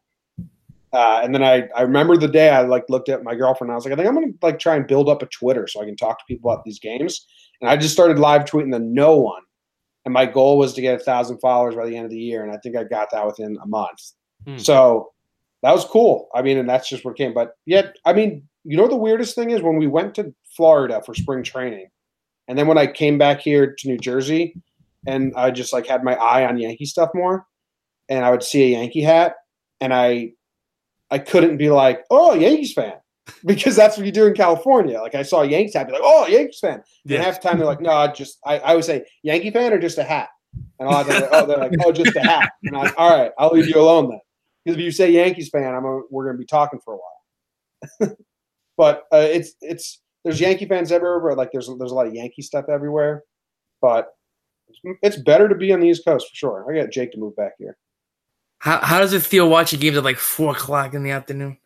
[0.93, 3.73] uh, and then I, I remember the day I like looked at my girlfriend and
[3.73, 5.81] I was like, I think I'm gonna like try and build up a Twitter so
[5.81, 7.25] I can talk to people about these games.
[7.61, 9.41] And I just started live tweeting to no one.
[10.03, 12.43] And my goal was to get a thousand followers by the end of the year.
[12.43, 13.99] And I think I got that within a month.
[14.45, 14.57] Hmm.
[14.57, 15.11] So
[15.61, 16.27] that was cool.
[16.33, 17.33] I mean, and that's just what came.
[17.33, 21.01] But yet, I mean, you know the weirdest thing is when we went to Florida
[21.05, 21.87] for spring training,
[22.47, 24.55] and then when I came back here to New Jersey,
[25.07, 27.45] and I just like had my eye on Yankee stuff more,
[28.09, 29.35] and I would see a Yankee hat,
[29.79, 30.33] and I
[31.11, 32.93] I couldn't be like, oh, Yankees fan.
[33.45, 34.99] Because that's what you do in California.
[34.99, 36.81] Like I saw a Yankees hat, be like, oh, Yankees fan.
[37.07, 39.73] And half the time they're like, no, I just I, I would say Yankee fan
[39.73, 40.29] or just a hat.
[40.79, 42.51] And a lot of times, they're, oh, they're like, oh, just a hat.
[42.63, 44.19] And I'm like, all right, I'll leave you alone then.
[44.65, 46.97] Because if you say Yankees fan, I'm a, we're going to be talking for a
[46.97, 48.15] while.
[48.77, 51.19] but uh, it's it's there's Yankee fans everywhere.
[51.19, 53.23] But like there's there's a lot of Yankee stuff everywhere.
[53.81, 54.09] But
[55.01, 56.65] it's better to be on the East Coast for sure.
[56.69, 57.77] I got Jake to move back here.
[58.61, 61.57] How how does it feel watching games at like four o'clock in the afternoon?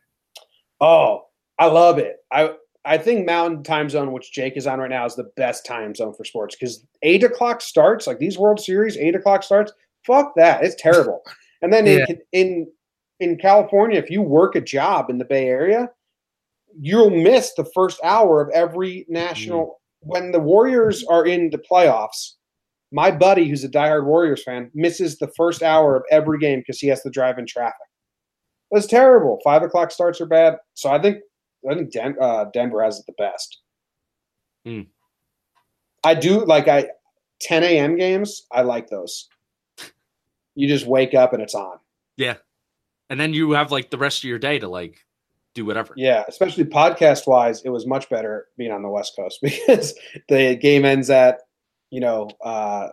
[0.80, 1.26] Oh,
[1.60, 2.16] I love it.
[2.32, 2.52] I
[2.86, 5.94] I think Mountain Time Zone, which Jake is on right now, is the best time
[5.94, 8.08] zone for sports because eight o'clock starts.
[8.08, 9.74] Like these World Series, eight o'clock starts.
[10.06, 11.22] Fuck that, it's terrible.
[11.62, 12.06] And then Yeah.
[12.10, 12.72] in in
[13.22, 15.90] in California, if you work a job in the Bay Area,
[16.80, 19.66] you'll miss the first hour of every national.
[19.66, 19.72] Mm.
[20.02, 22.34] When the Warriors are in the playoffs,
[22.96, 26.80] my buddy, who's a diehard Warriors fan, misses the first hour of every game because
[26.80, 27.76] he has to drive in traffic.
[28.72, 29.38] That's terrible.
[29.44, 30.56] Five o'clock starts are bad.
[30.76, 31.18] So I think
[31.70, 33.60] I think Den- uh, Denver has it the best.
[34.66, 34.82] Hmm.
[36.06, 36.88] I do like I
[37.42, 37.98] 10 a.m.
[37.98, 38.44] games.
[38.50, 39.28] I like those.
[40.56, 41.78] You just wake up and it's on.
[42.16, 42.36] Yeah,
[43.10, 45.06] and then you have like the rest of your day to like
[45.54, 45.94] do whatever.
[45.98, 49.94] Yeah, especially podcast wise, it was much better being on the West Coast because
[50.30, 51.42] the game ends at
[51.90, 52.90] you know uh,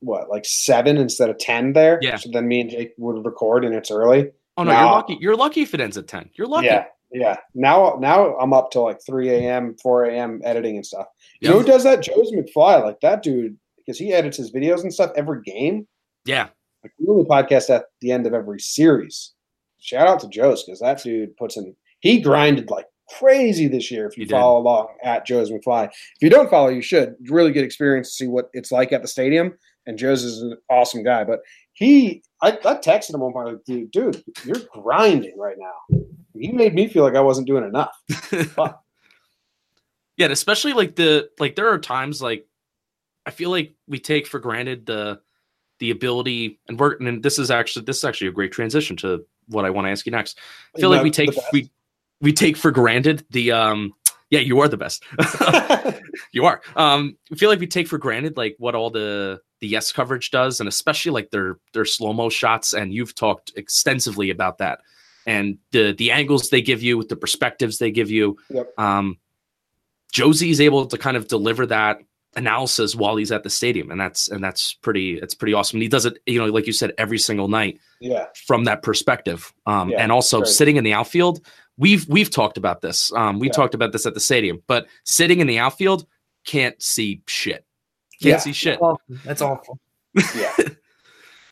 [0.00, 1.98] what like seven instead of ten there.
[2.02, 2.16] Yeah.
[2.16, 4.30] So then me and Jake would record and it's early.
[4.56, 5.18] Oh no, you're lucky.
[5.20, 6.30] You're lucky if it ends at ten.
[6.34, 6.66] You're lucky.
[6.66, 7.36] Yeah, yeah.
[7.54, 10.40] Now now I'm up till like three a.m., four a.m.
[10.44, 11.06] editing and stuff.
[11.40, 12.02] You know who does that?
[12.02, 12.82] Joe's McFly.
[12.82, 15.86] Like that dude because he edits his videos and stuff every game.
[16.26, 16.48] Yeah.
[16.82, 19.32] Like we only podcast at the end of every series.
[19.80, 21.74] Shout out to Joe's because that dude puts in.
[22.00, 24.06] He grinded like crazy this year.
[24.06, 24.34] If you, You did.
[24.34, 28.14] follow along at Joe's McFly, if you don't follow, you should really get experience to
[28.14, 29.56] see what it's like at the stadium.
[29.86, 31.40] And Joe's is an awesome guy, but
[31.72, 35.98] he, I, I texted him one point, like, dude, dude, you're grinding right now.
[36.34, 37.96] He made me feel like I wasn't doing enough.
[40.18, 42.44] Yeah, and especially like the like there are times like
[43.24, 45.20] I feel like we take for granted the
[45.78, 49.24] the ability and we're and this is actually this is actually a great transition to
[49.46, 50.38] what I want to ask you next.
[50.76, 51.70] I feel like we take we
[52.20, 53.92] we take for granted the um
[54.30, 55.02] yeah, you are the best.
[56.32, 56.60] you are.
[56.76, 60.30] Um I feel like we take for granted like what all the the yes coverage
[60.30, 64.80] does and especially like their their slow-mo shots and you've talked extensively about that
[65.26, 68.78] and the the angles they give you with the perspectives they give you Yep.
[68.78, 69.18] um
[70.12, 71.98] Josie is able to kind of deliver that
[72.38, 75.82] analysis while he's at the stadium and that's and that's pretty it's pretty awesome and
[75.82, 79.52] he does it you know like you said every single night yeah, from that perspective
[79.66, 80.48] um Yeah, and also great.
[80.48, 81.44] sitting in the outfield
[81.76, 83.52] we've we've talked about this um we Yeah.
[83.54, 86.06] talked about this at the stadium but sitting in the outfield
[86.44, 87.64] can't see shit
[88.22, 88.38] can't Yeah.
[88.38, 89.00] see shit Awful.
[89.24, 89.78] That's awful.
[90.36, 90.52] yeah.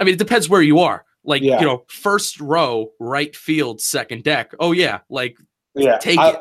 [0.01, 1.59] i mean it depends where you are like Yeah.
[1.61, 5.37] you know first row right field second deck oh yeah like
[5.75, 6.37] Yeah, Take I, it.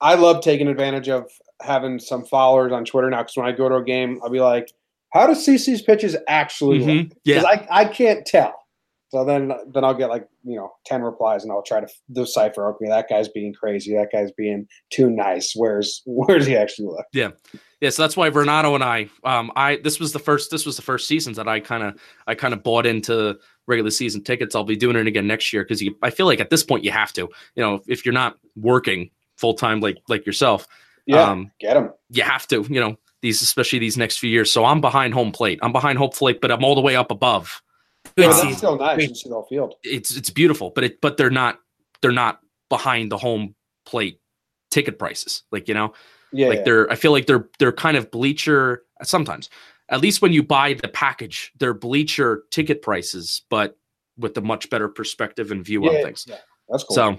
[0.00, 1.30] I love taking advantage of
[1.62, 4.40] having some followers on Twitter now because when I go to a game, I'll be
[4.40, 4.72] like,
[5.12, 8.54] "How does CC's pitches actually look?" mhm, yeah I, I can't tell.
[9.14, 12.68] So then then I'll get like you know ten replies and I'll try to decipher.
[12.70, 13.94] Okay, that guy's being crazy.
[13.94, 15.52] That guy's being too nice.
[15.54, 17.06] Where's where's he actually look?
[17.12, 17.30] Yeah,
[17.80, 20.74] Yeah, so that's why Renato and I, um, I this was the first this was
[20.74, 24.54] the first seasons that I kind of I kind of bought into regular season tickets.
[24.54, 26.90] I'll be doing it again next year because I feel like at this point you
[26.90, 30.66] have to, you know, if you're not working full time like like yourself,
[31.06, 31.92] Yeah, um, get them.
[32.10, 34.50] you have to, you know, these especially these next few years.
[34.50, 35.58] So I'm behind home plate.
[35.62, 37.62] I'm behind home plate, but I'm all the way up above.
[38.06, 38.96] Um, that's still nice.
[38.96, 39.08] Great.
[39.10, 39.74] You see the whole field.
[39.82, 41.58] It's it's beautiful, but it but they're not
[42.02, 43.54] they're not behind the home
[43.86, 44.20] plate
[44.70, 45.42] ticket prices.
[45.52, 45.92] Like you know,
[46.32, 46.64] Yeah, like yeah.
[46.64, 49.48] they're i feel like they're they're kind of bleacher sometimes
[49.90, 53.76] at least when you buy the package they're bleacher ticket prices but
[54.18, 56.36] with a much better perspective and view yeah, on things yeah.
[56.68, 56.94] That's cool.
[56.94, 57.18] so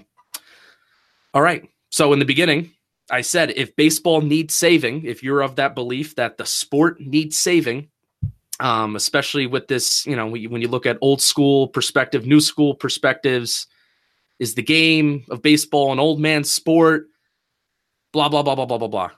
[1.34, 2.72] all right so in the beginning
[3.10, 7.36] i said if baseball needs saving if you're of that belief that the sport needs
[7.36, 7.88] saving
[8.58, 12.26] um, especially with this you know when you, when you look at old school perspective
[12.26, 13.66] new school perspectives
[14.38, 17.08] is the game of baseball an old man sport
[18.12, 19.10] blah blah blah blah blah blah blah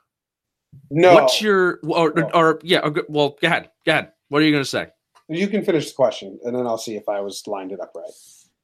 [0.90, 2.30] no, What's your or, No.
[2.34, 2.80] or yeah?
[2.80, 3.70] or Well, go ahead.
[3.86, 4.12] Go ahead.
[4.28, 4.88] What are you going to say?
[5.30, 7.92] you can finish the question and then I'll see if I was lined it up
[7.94, 8.10] right.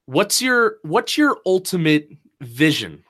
[0.07, 2.09] What's your What's your ultimate
[2.41, 3.05] vision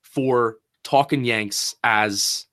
[0.00, 0.56] for
[0.88, 2.46] Talking Yanks as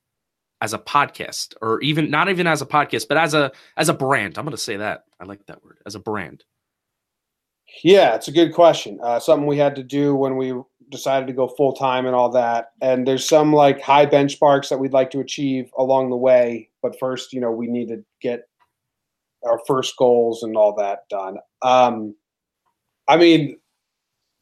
[0.60, 3.93] as a podcast, or even not even as a podcast, but as a as a
[3.93, 4.38] brand?
[4.38, 5.06] I'm going to say that.
[5.21, 6.43] I like that word as a brand.
[7.82, 9.00] Yeah, it's a good question.
[9.02, 10.54] Uh, something we had to do when we
[10.89, 12.71] decided to go full time and all that.
[12.82, 16.69] And there's some like high benchmarks that we'd like to achieve along the way.
[16.82, 18.41] But first, you know, we need to get
[19.45, 21.38] our first goals and all that done.
[21.62, 22.15] Um,
[23.08, 23.58] I mean,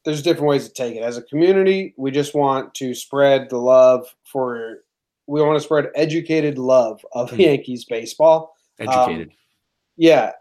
[0.05, 1.03] there's different ways to take it.
[1.03, 4.83] As a community, we just want to spread the love for.
[5.27, 7.39] We want to spread educated love of Hmm.
[7.39, 8.55] Yankees baseball.
[8.79, 9.31] Educated.
[9.95, 10.31] Yeah,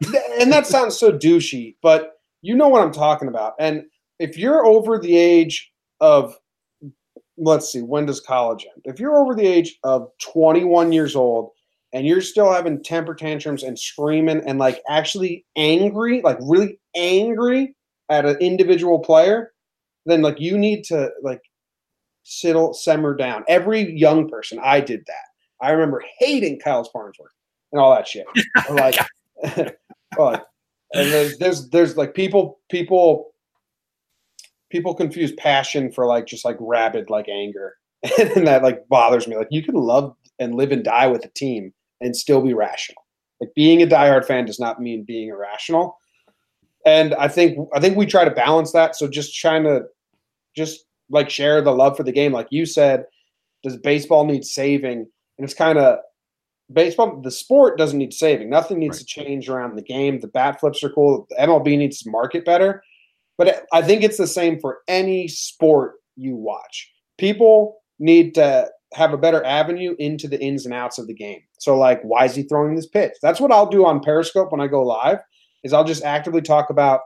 [0.41, 3.55] and that sounds so douchey, but you know what I'm talking about.
[3.59, 3.85] And
[4.19, 5.71] if you're over the age
[6.01, 6.37] of,
[7.37, 8.83] let's see, when does college end?
[8.85, 11.51] If you're over the age of 21 years old
[11.93, 17.77] and you're still having temper tantrums and screaming and like actually angry, like really angry
[18.09, 19.52] at an individual player,
[20.07, 21.43] then like you need to like
[22.25, 23.45] settle, simmer down.
[23.49, 25.67] Every young person, I did that.
[25.67, 27.33] I remember hating Kyle Farnsworth
[27.71, 28.27] and all that shit.
[28.71, 28.97] like,
[30.19, 30.43] like,
[30.95, 33.33] and there's, there's there's like people people
[34.71, 37.75] people confuse passion for like just like rabid like anger,
[38.19, 39.37] and that like bothers me.
[39.37, 43.03] Like you can love and live and die with a team and still be rational.
[43.41, 45.97] Like being a diehard fan does not mean being irrational.
[46.85, 48.97] And I think I think we try to balance that.
[48.97, 49.83] So just trying to
[50.57, 53.05] just like share the love for the game, like you said.
[53.63, 55.07] Does baseball need saving?
[55.39, 55.99] And it's kind of
[56.73, 57.21] baseball.
[57.21, 58.51] The sport doesn't need saving.
[58.51, 60.21] Nothing needs to change around the game.
[60.21, 61.27] The bat flips are cool.
[61.31, 62.83] The MLB needs to market better.
[63.39, 66.91] But I think it's the same for any sport you watch.
[67.19, 71.41] People need to have a better avenue into the ins and outs of the game.
[71.59, 73.13] So, like, why is he throwing this pitch?
[73.23, 75.19] That's what I'll do on Periscope when I go live.
[75.65, 77.01] Is I'll just actively talk about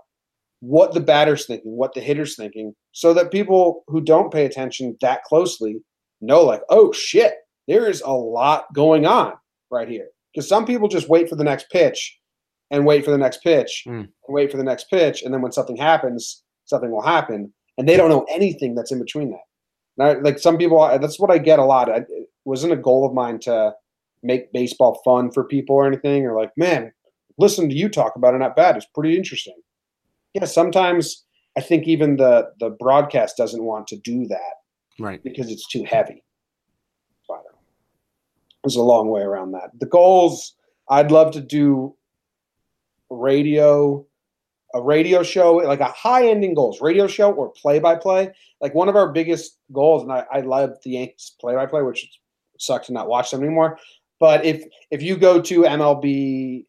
[0.61, 4.97] what the batter's thinking, what the hitter's thinking, so that people who don't pay attention
[5.03, 5.77] that closely
[6.21, 7.35] know, like, oh shit,
[7.69, 9.35] there is a lot going on
[9.71, 10.09] right here.
[10.33, 12.19] Because some people just wait for the next pitch
[12.71, 14.01] and wait for the next pitch Mm.
[14.01, 15.23] and wait for the next pitch.
[15.23, 17.53] And then when something happens, something will happen.
[17.79, 19.41] And they don't know anything that's in between that.
[20.05, 21.91] I, like some people, that's what I get a lot.
[21.91, 23.73] I, it wasn't a goal of mine to
[24.23, 26.93] make baseball fun for people or anything, or like, man,
[27.39, 28.77] listen to you talk about it, not bad.
[28.77, 29.55] It's pretty interesting.
[30.35, 31.25] Yeah, sometimes
[31.57, 34.55] I think even the the broadcast doesn't want to do that
[34.99, 35.23] Right.
[35.23, 36.23] because it's too heavy.
[37.29, 37.43] But
[38.65, 39.71] there's a long way around that.
[39.79, 40.55] The goals,
[40.91, 41.97] I'd love to do
[43.11, 44.05] radio,
[44.75, 48.33] a radio show, like a high ending goals, radio show or play by play.
[48.61, 51.83] Like one of our biggest goals, and I, I love the Yankees play by play,
[51.83, 52.09] which
[52.59, 53.79] sucks to not watch them anymore.
[54.19, 56.69] But if if you go to MLB.tv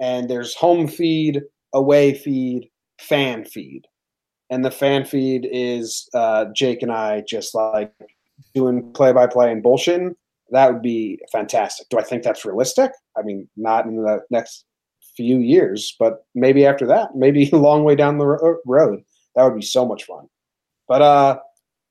[0.00, 3.86] and there's home feed, away feed, fan feed,
[4.50, 7.92] and the fan feed is uh, Jake and I just like
[8.54, 10.14] doing play by play and bullshitting,
[10.50, 11.88] that would be fantastic.
[11.88, 12.92] Do I think that's realistic?
[13.16, 14.64] I mean, not in the next
[15.16, 19.02] few years, but maybe after that, maybe a long way down the ro- road.
[19.36, 20.28] That would be so much fun.
[20.86, 21.38] But uh,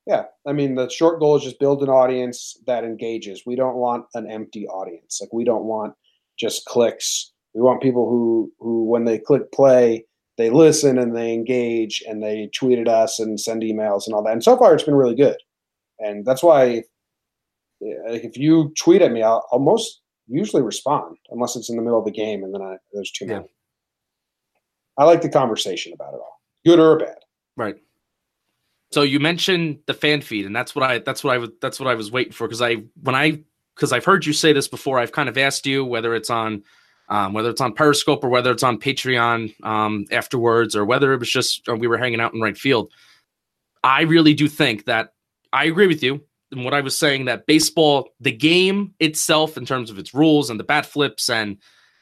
[0.06, 3.44] yeah, I mean, the short goal is just build an audience that engages.
[3.46, 5.20] We don't want an empty audience.
[5.22, 5.94] Like we don't want
[6.38, 7.32] just clicks.
[7.54, 10.06] We want people who who when they click play,
[10.38, 14.24] they listen and they engage and they tweet at us and send emails and all
[14.24, 14.34] that.
[14.34, 15.38] And so far, it's been really good.
[16.00, 16.84] And that's why,
[17.80, 22.00] if you tweet at me, I'll, I'll most usually respond unless it's in the middle
[22.00, 23.34] of the game and then I, there's too Yeah.
[23.40, 23.50] many.
[24.98, 27.18] I like the conversation about it all, good or bad.
[27.58, 27.76] Right.
[28.94, 31.80] So you mentioned the fan feed, and that's what I that's what I was that's
[31.80, 33.42] what I was waiting for because I when I
[33.76, 35.00] because I've heard you say this before.
[35.00, 36.62] I've kind of asked you whether it's on
[37.10, 41.20] um, whether it's on Periscope or whether it's on Patreon um, afterwards, or whether it
[41.20, 42.92] was just uh, we were hanging out in right field.
[43.84, 45.14] I really do think that
[45.52, 49.66] I agree with you in what I was saying that baseball, the game itself, in
[49.66, 51.58] terms of its rules and the bat flips and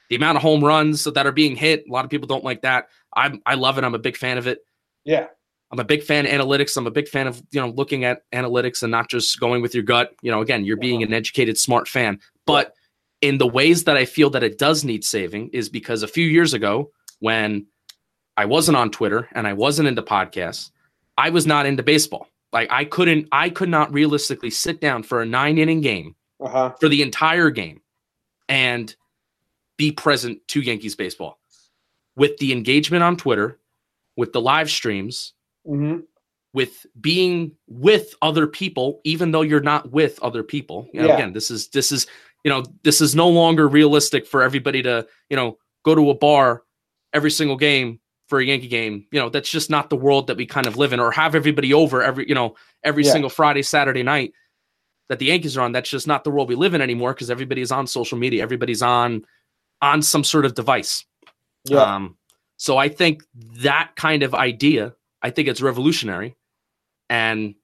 [0.09, 2.63] the amount of home runs that are being hit, a lot of people don't like
[2.63, 2.89] that.
[3.15, 3.85] I I love it.
[3.85, 4.59] I'm a big fan of it.
[5.05, 5.27] Yeah,
[5.71, 6.75] I'm a big fan of analytics.
[6.75, 9.73] I'm a big fan of, you know, looking at analytics and not just going with
[9.73, 10.13] your gut.
[10.21, 12.19] You know, again, you're being an educated, smart fan.
[12.45, 12.73] But
[13.21, 16.25] in the ways that I feel that it does need saving is because a few
[16.25, 17.67] years ago, when
[18.35, 20.71] I wasn't on Twitter and I wasn't into podcasts,
[21.17, 22.27] I was not into baseball.
[22.51, 26.49] Like I couldn't, I could not realistically sit down for a nine inning game uh
[26.49, 26.69] huh.
[26.81, 27.81] for the entire game
[28.49, 28.93] and
[29.77, 31.39] be present to Yankees baseball
[32.15, 33.59] with the engagement on Twitter,
[34.17, 35.33] with the live streams,
[35.65, 35.99] hmm
[36.53, 41.13] with being with other people even though you're not with other people you know Yeah.
[41.15, 42.07] again this is this is
[42.43, 46.13] you know this is no longer realistic for everybody to you know go to a
[46.13, 46.63] bar
[47.13, 50.35] every single game for a yankee game you know that's just not the world that
[50.35, 53.13] we kind of live in or have everybody over every you know every Yeah.
[53.13, 54.33] single friday saturday night
[55.07, 57.29] that the yankees are on that's just not the world we live in anymore because
[57.31, 59.25] everybody's on social media everybody's on
[59.81, 61.05] on some sort of device
[61.65, 61.95] Yeah.
[61.95, 62.17] um,
[62.57, 63.23] so I think
[63.63, 66.35] that kind of idea, I think it's revolutionary,
[67.09, 67.55] and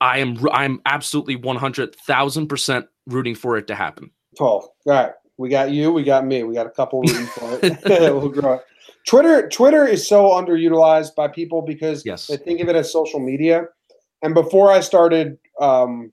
[0.00, 4.10] I am I'm absolutely one hundred thousand percent rooting for it to happen.
[4.36, 4.74] Paul.
[4.86, 5.12] All right.
[5.36, 5.92] We got you.
[5.92, 6.42] We got me.
[6.44, 7.80] We got a couple rooting for it.
[7.84, 8.62] we'll grow it.
[9.06, 12.26] Twitter Twitter is so underutilized by people because Yes.
[12.26, 13.66] they think of it as social media.
[14.22, 16.12] And before I started um,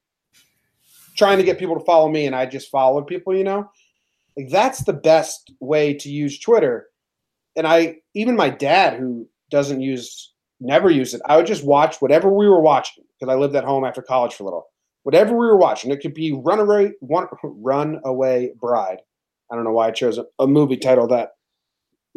[1.16, 3.70] trying to get people to follow me, and I just followed people, you know,
[4.36, 6.88] like that's the best way to use Twitter.
[7.56, 11.98] And I even my dad, who doesn't use, never use it, I would just watch
[12.02, 14.66] whatever we were watching because I lived at home after college for a little.
[15.04, 19.00] Whatever we were watching, it could be Runaway one, Runaway Bride.
[19.52, 21.32] I don't know why I chose a, a movie title that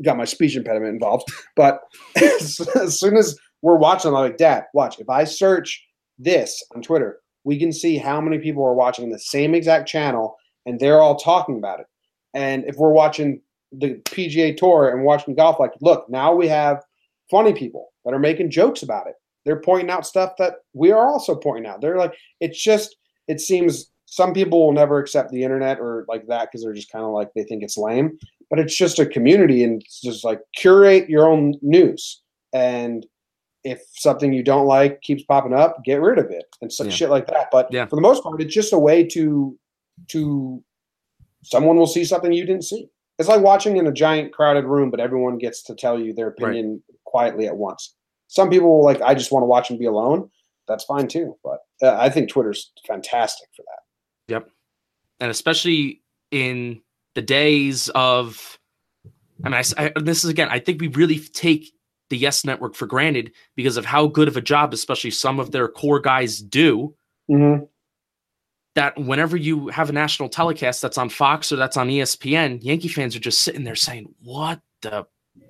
[0.03, 1.29] got my speech impediment involved.
[1.57, 1.81] But
[2.17, 4.99] as, as soon as we're watching, I'm like, Dad, watch.
[4.99, 5.85] If I search
[6.19, 10.37] this on Twitter, we can see how many people are watching the same exact channel
[10.67, 11.87] and they're all talking about it.
[12.33, 16.83] And if we're watching the PGA Tour and watching golf, like, look, now we have
[17.31, 19.15] funny people that are making jokes about it.
[19.45, 21.81] They're pointing out stuff that we are also pointing out.
[21.81, 22.97] They're like, it's just,
[23.29, 26.91] it seems some people will never accept the internet or like that because they're just
[26.93, 28.19] kind of like, they think it's lame.
[28.51, 32.23] But it's just a community and it's just like curate your own news.
[32.53, 33.07] And
[33.65, 36.93] if something you don't like keeps popping up, get rid of it and such Yeah.
[36.93, 37.49] shit like that.
[37.51, 37.87] But Yeah.
[37.87, 39.59] for the most part, it's just a way to
[40.09, 40.63] to
[41.45, 42.89] someone will see something you didn't see.
[43.19, 46.29] It's like watching in a giant crowded room, but everyone gets to tell you their
[46.29, 46.83] opinion
[47.15, 47.95] quietly at once.
[48.27, 50.29] Some people will like, I just want to watch and be alone.
[50.67, 51.37] That's fine too.
[51.45, 54.33] But uh, I think Twitter's fantastic for that.
[54.35, 54.51] Yep.
[55.21, 56.03] And especially
[56.33, 56.81] in
[57.15, 58.59] the days of
[59.45, 61.73] I mean, I I- this is again, I think we really take
[62.11, 65.53] the Yes Network for granted because of how good of a job, especially some of
[65.53, 66.97] their core guys do.
[67.31, 67.67] Mm-hmm.
[68.75, 72.89] That whenever you have a national telecast that's on Fox or that's on ESPN, Yankee
[72.89, 75.07] fans are just sitting there saying, "What the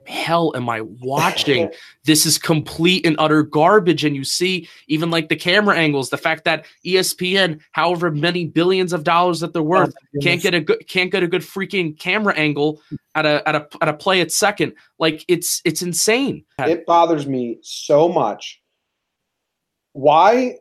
[0.07, 1.71] hell am I watching?
[2.05, 4.05] this is complete and utter garbage.
[4.05, 8.93] And you see, even like the camera angles, the fact that ESPN, however many billions
[8.93, 11.99] of dollars that they're worth, oh can't get a good can't get a good freaking
[11.99, 12.81] camera angle
[13.15, 14.75] at a at a at a play at second.
[14.99, 16.45] Like it's it's insane.
[16.59, 18.61] it bothers me so much.
[19.93, 20.57] Why?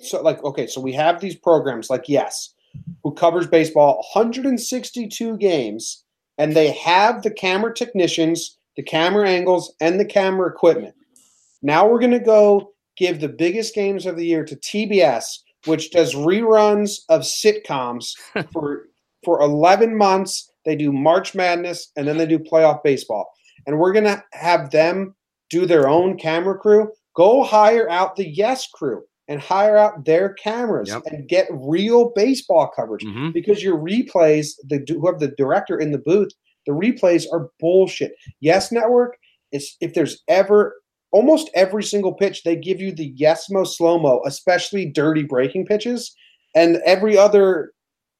[0.00, 2.54] So, like, okay, so we have these programs like Yes,
[3.02, 6.04] who covers baseball 162 games,
[6.38, 10.94] and they have the camera technicians, the camera angles, and the camera equipment.
[11.62, 15.90] Now we're going to go give the biggest games of the year to TBS, which
[15.90, 18.12] does reruns of sitcoms
[18.52, 18.86] for
[19.24, 20.50] for 11 months.
[20.64, 23.28] They do March Madness and then they do playoff baseball.
[23.66, 25.14] And we're going to have them
[25.50, 26.92] do their own camera crew.
[27.16, 31.02] Go hire out the Yes crew and hire out their cameras Yep.
[31.06, 33.32] and get real baseball coverage Mhm.
[33.32, 36.30] because your replays, the who have the director in the booth,
[36.66, 38.14] the replays are bullshit.
[38.40, 39.16] Yes Network
[39.52, 40.76] is if there's ever
[41.12, 46.14] almost every single pitch they give you the Yesmo slow mo, especially dirty breaking pitches,
[46.54, 47.72] and every other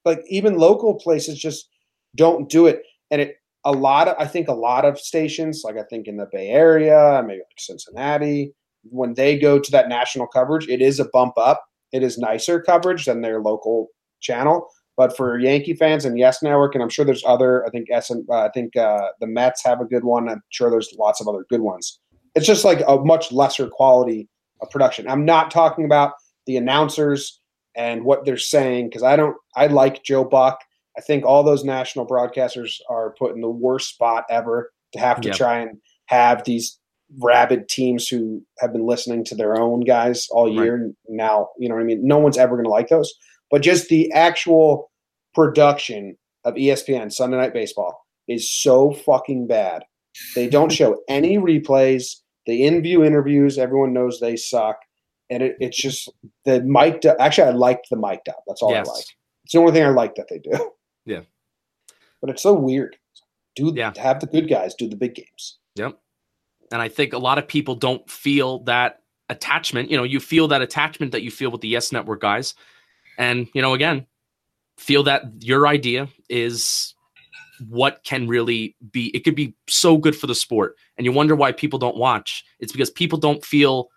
[0.04, 1.68] like even local places just
[2.16, 2.82] don't do it.
[3.10, 6.16] And it a lot of I think a lot of stations, like I think in
[6.16, 8.54] the Bay Area, maybe like Cincinnati,
[8.84, 11.64] when they go to that national coverage, it is a bump up.
[11.92, 13.88] It is nicer coverage than their local
[14.20, 14.68] channel.
[14.96, 17.64] But for Yankee fans and Yes Network, and I'm sure there's other.
[17.66, 18.10] I think S.
[18.10, 20.28] Uh, I think uh, the Mets have a good one.
[20.28, 22.00] I'm sure there's lots of other good ones.
[22.34, 24.28] It's just like a much lesser quality
[24.60, 25.08] of production.
[25.08, 26.14] I'm not talking about
[26.46, 27.40] the announcers
[27.76, 29.36] and what they're saying because I don't.
[29.54, 30.58] I like Joe Buck.
[30.96, 35.20] I think all those national broadcasters are put in the worst spot ever to have
[35.20, 35.36] to Yep.
[35.36, 36.77] try and have these
[37.18, 40.74] rabid teams who have been listening to their own guys all year.
[40.74, 42.06] And Now, you know what I mean?
[42.06, 43.12] No one's ever going to like those.
[43.50, 44.90] But just the actual
[45.34, 49.84] production of ESPN Sunday Night Baseball is so fucking bad.
[50.34, 52.16] They don't show any replays.
[52.46, 54.76] The in-view interviews, everyone knows they suck.
[55.30, 56.10] And it, it's just
[56.46, 57.16] the mic'd up.
[57.20, 58.42] Actually, I liked the mic'd up.
[58.46, 58.88] That's all Yes.
[58.88, 59.04] I like.
[59.44, 60.72] It's the only thing I like that they do.
[61.06, 61.20] Yeah.
[62.20, 62.96] But it's so weird.
[63.56, 63.92] Do Yeah.
[63.96, 65.58] have the good guys do the big games.
[65.76, 65.98] Yep.
[66.72, 69.90] And I think a lot of people don't feel that attachment.
[69.90, 72.54] You know, you feel that attachment that you feel with the Yes Network guys.
[73.18, 74.06] And, you know, again,
[74.76, 76.94] feel that your idea is
[77.68, 80.76] what can really be it could be so good for the sport.
[80.96, 82.44] And you wonder why people don't watch.
[82.60, 83.88] It's because people don't feel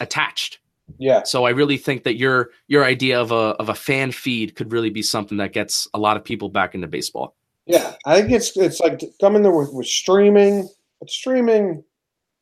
[0.00, 0.58] attached.
[0.98, 1.22] Yeah.
[1.24, 4.72] So I really think that your your idea of a of a fan feed could
[4.72, 7.34] really be something that gets a lot of people back into baseball.
[7.66, 10.68] Yeah, I think it's it's like coming there with, with streaming.
[11.00, 11.84] But streaming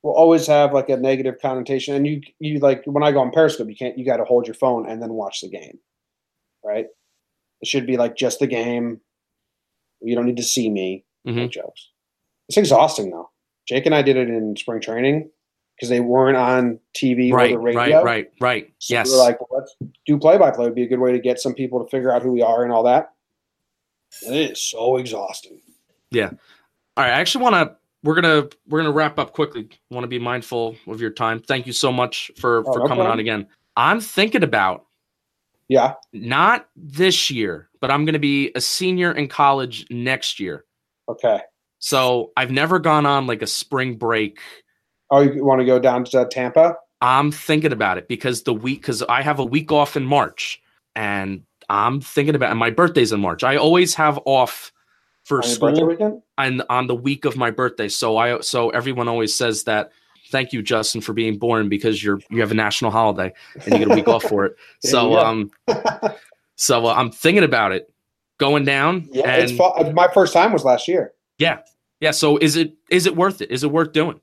[0.03, 3.31] will always have like a negative connotation, and you you like when I go on
[3.33, 5.79] Periscope, you can't you got to hold your phone and then watch the game,
[6.65, 6.87] right?
[7.61, 9.01] It should be like just the game.
[10.01, 11.05] You don't need to see me.
[11.27, 11.35] Mhm.
[11.37, 11.91] Make jokes.
[12.49, 13.31] It's exhausting though.
[13.67, 15.29] Jake and I did it in spring training
[15.77, 17.97] because they weren't on TV or Right, the radio.
[17.97, 18.73] right, right, right.
[18.79, 19.07] So yes.
[19.09, 19.75] we were like, well, let's
[20.07, 20.67] do play by play.
[20.67, 22.63] Would be a good way to get some people to figure out who we are
[22.63, 23.13] and all that.
[24.25, 25.61] And it is so exhausting.
[26.13, 26.31] Yeah.
[26.97, 27.77] All right, I actually want to.
[28.03, 29.69] We're gonna we're gonna wrap up quickly.
[29.91, 31.41] Want to be mindful of your time.
[31.41, 33.47] Thank you so much for Oh, for no coming on again.
[33.77, 34.87] I'm thinking about
[35.69, 35.95] Yeah.
[36.13, 40.65] not this year, but I'm gonna be a senior in college next year.
[41.09, 41.41] Okay.
[41.79, 44.39] So I've never gone on like a spring break.
[45.11, 46.77] Oh, you want to go down to Tampa?
[47.01, 50.61] I'm thinking about it because the week because I have a week off in March,
[50.95, 53.45] and I'm thinking about and my birthday's in March.
[53.45, 54.73] I always have off
[55.27, 57.89] for on school and on the week of my birthday.
[57.89, 59.91] So I so everyone always says that
[60.31, 63.33] thank you Justin for being born because you're you have a national holiday
[63.65, 64.57] and you get a week off for it.
[64.81, 65.51] So um
[66.55, 67.93] so uh, I'm thinking about it
[68.39, 71.13] going down yeah, and it's fu- my first time was last year.
[71.39, 71.59] yeah.
[72.01, 73.51] Yeah, so is it is it worth it?
[73.51, 74.21] Is it worth doing?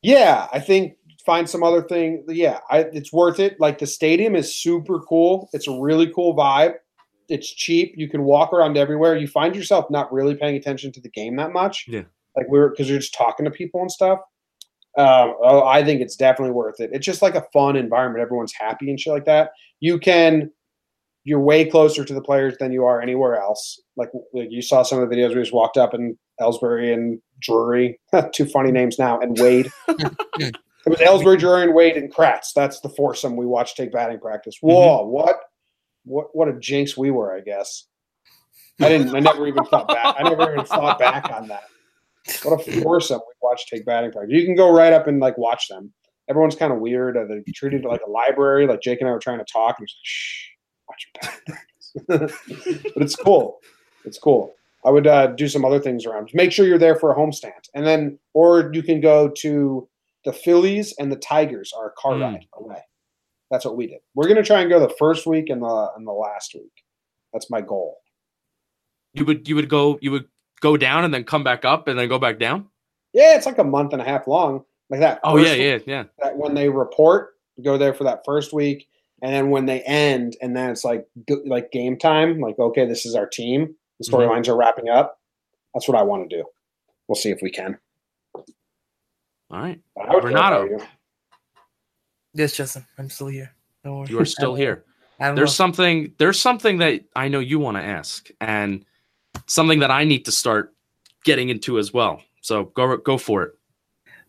[0.00, 0.94] Yeah, I think
[1.26, 2.24] find some other thing.
[2.26, 3.60] Yeah, I, it's worth it.
[3.60, 5.50] Like the stadium is super cool.
[5.52, 6.76] It's a really cool vibe.
[7.28, 7.94] It's cheap.
[7.96, 9.16] You can walk around everywhere.
[9.16, 11.86] You find yourself not really paying attention to the game that much.
[11.88, 12.04] Yeah.
[12.36, 14.20] like we're because you're just talking to people and stuff.
[14.96, 16.90] Um, oh, I think it's definitely worth it.
[16.92, 18.20] It's just like a fun environment.
[18.20, 19.50] Everyone's happy and shit like that.
[19.78, 20.50] You can,
[21.22, 23.80] you're way closer to the players than you are anywhere else.
[23.96, 25.28] Like, like you saw some of the videos.
[25.28, 28.00] We just walked up and Ellsbury and Drury,
[28.32, 29.70] two funny names now, and Wade.
[29.88, 30.56] it
[30.86, 32.52] was Ellsbury, Drury, and Wade and Kratz.
[32.52, 34.56] That's the foursome we watched take batting practice.
[34.60, 35.36] Whoa, what,
[36.08, 37.84] what, what a jinx we were, I guess.
[38.80, 39.14] I didn't.
[39.14, 40.16] I never even thought back.
[40.18, 41.64] I never even thought back on that.
[42.44, 44.32] What a foursome we watched take batting practice.
[44.34, 45.92] You can go right up and like watch them.
[46.28, 47.16] Everyone's kind of weird.
[47.16, 48.66] Uh, They treated like a library.
[48.66, 50.48] Like Jake and I were trying to talk, and he's like, "Shh,
[50.88, 51.30] watch your
[52.08, 53.58] batting practice." but it's cool.
[54.04, 54.54] It's cool.
[54.84, 56.30] I would uh, do some other things around.
[56.34, 59.88] Make sure you're there for a homestand, and then or you can go to
[60.24, 62.20] the Phillies and the Tigers are a car Mm.
[62.22, 62.82] ride away.
[63.50, 64.00] That's what we did.
[64.14, 66.84] We're gonna try and go the first week and the and the last week.
[67.32, 67.98] That's my goal.
[69.14, 70.26] You would you would go you would
[70.60, 72.66] go down and then come back up and then go back down.
[73.12, 75.20] Yeah, it's like a month and a half long, like that.
[75.24, 76.04] Oh yeah, yeah, yeah.
[76.18, 78.86] That when they report, go there for that first week,
[79.22, 81.06] and then when they end, and then it's like
[81.46, 82.40] like game time.
[82.40, 83.74] Like okay, this is our team.
[83.98, 84.12] The Mhm.
[84.14, 85.18] storylines are wrapping up.
[85.74, 86.44] That's what I want to do.
[87.08, 87.78] We'll see if we can.
[88.34, 88.44] All
[89.50, 90.56] right, I would go Renato.
[90.56, 90.86] if I were you.
[92.38, 93.52] Yes, Justin, I'm still here.
[93.82, 94.08] Don't worry.
[94.10, 94.84] you are still here.
[95.18, 95.46] There's know.
[95.46, 98.84] something there's something that I know you want to ask, and
[99.46, 100.72] something that I need to start
[101.24, 102.22] getting into as well.
[102.40, 103.52] So go go for it.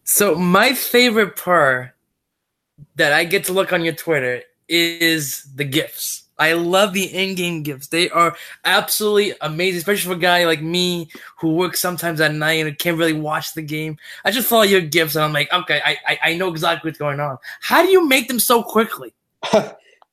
[0.03, 1.91] So my favorite part
[2.95, 6.23] that I get to look on your Twitter is the GIFs.
[6.39, 7.87] I love the in-game GIFs.
[7.87, 8.35] They are
[8.65, 12.97] absolutely amazing, especially for a guy like me who works sometimes at night and can't
[12.97, 13.97] really watch the game.
[14.25, 16.99] I just follow your GIFs and I'm like, okay, I I, I know exactly what's
[16.99, 17.37] going on.
[17.61, 19.13] How do you make them so quickly?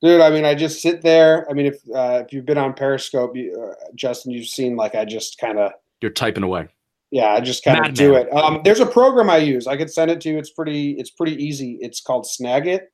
[0.03, 1.49] Dude, I mean, I just sit there.
[1.51, 4.95] I mean, if uh, if you've been on Periscope, you, uh, Justin, you've seen like
[4.95, 5.73] I just kind of
[6.03, 6.69] You're typing away.
[7.11, 7.95] yeah, I just kind of Madman.
[7.95, 8.33] do it.
[8.33, 9.67] Um, there's a program I use.
[9.67, 10.39] I could send it to you.
[10.39, 11.79] It's pretty it's pretty easy.
[11.81, 12.89] It's called Snagit.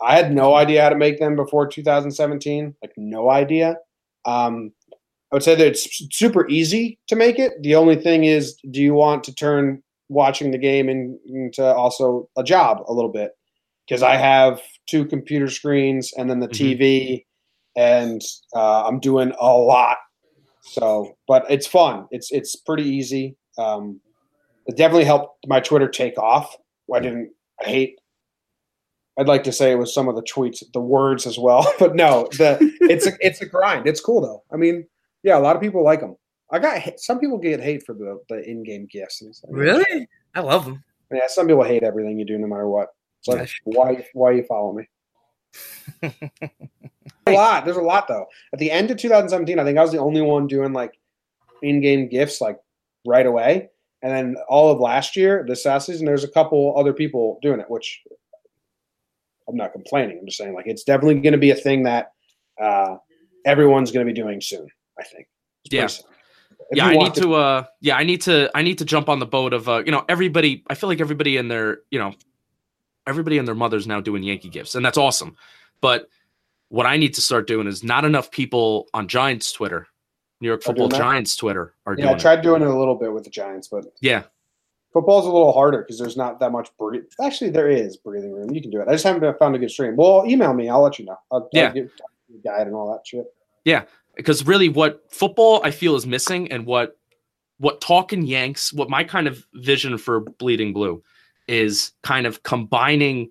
[0.00, 2.74] I had no idea how to make them before 2017.
[2.82, 3.76] Like no idea.
[4.24, 4.72] Um,
[5.30, 7.52] I would say that it's super easy to make it.
[7.62, 12.28] The only thing is, do you want to turn watching the game in, into also
[12.36, 13.32] a job a little bit?
[13.86, 16.78] Because I have two computer screens and then the Mhm.
[16.78, 17.26] TV,
[17.76, 18.22] and
[18.54, 19.96] uh, I'm doing a lot.
[20.62, 22.06] So, but it's fun.
[22.10, 23.36] It's it's pretty easy.
[23.58, 24.00] Um,
[24.66, 26.56] it definitely helped my Twitter take off.
[26.94, 27.30] I didn't.
[27.62, 27.98] I hate.
[29.18, 31.96] I'd like to say it was some of the tweets, the words as well, but
[31.96, 32.28] no.
[32.32, 33.86] The it's a it's a grind.
[33.86, 34.44] It's cool though.
[34.52, 34.86] I mean,
[35.22, 36.16] yeah, a lot of people like them.
[36.50, 39.22] I got some people get hate for the the in game GIFs.
[39.22, 40.08] Like, Really?
[40.34, 40.84] I love them.
[41.12, 42.88] Yeah, some people hate everything you do, no matter what.
[43.20, 43.60] It's like, Gosh.
[43.64, 44.88] why why you follow me?
[47.26, 47.64] a lot.
[47.64, 48.26] There's a lot though.
[48.52, 50.92] At the end of 2017, I think I was the only one doing like
[51.62, 52.58] in-game GIFs like
[53.06, 53.70] right away.
[54.02, 57.58] And then all of last year, this last season, there's a couple other people doing
[57.58, 58.00] it, which
[59.48, 60.18] I'm not complaining.
[60.18, 62.12] I'm just saying like it's definitely going to be a thing that
[62.60, 62.96] uh,
[63.44, 64.68] everyone's going to be doing soon.
[64.98, 65.26] I think.
[65.70, 65.88] Yeah.
[66.72, 69.26] yeah, I need to uh yeah, I need to I need to jump on the
[69.26, 72.14] boat of uh you know, everybody I feel like everybody in their, you know,
[73.06, 75.36] everybody and their mother's now doing Yankee GIFs, and that's awesome.
[75.80, 76.08] But
[76.68, 79.86] what I need to start doing is not enough people on Giants Twitter,
[80.40, 80.88] New York Football?
[80.88, 82.20] Giants Twitter are Yeah, doing I it.
[82.20, 84.24] tried doing it a little bit with the Giants, but Yeah.
[84.98, 87.04] Football's a little harder because there's not that much breathe.
[87.22, 88.50] Actually, there is breathing room.
[88.52, 88.88] You can do it.
[88.88, 89.94] I just haven't found a good stream.
[89.94, 90.68] Well, email me.
[90.68, 91.16] I'll let you know.
[91.30, 91.68] I'll, Yeah.
[91.68, 93.32] I'll a guide and all that shit.
[93.64, 93.84] Yeah,
[94.16, 96.98] because really what football I feel is missing and what
[97.58, 101.02] what talking Yanks, what my kind of vision for Bleeding Blue
[101.46, 103.30] is kind of combining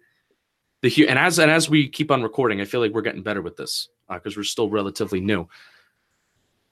[0.81, 3.41] the and as and as we keep on recording, I feel like we're getting better
[3.41, 5.47] with this uh, because we're still relatively new.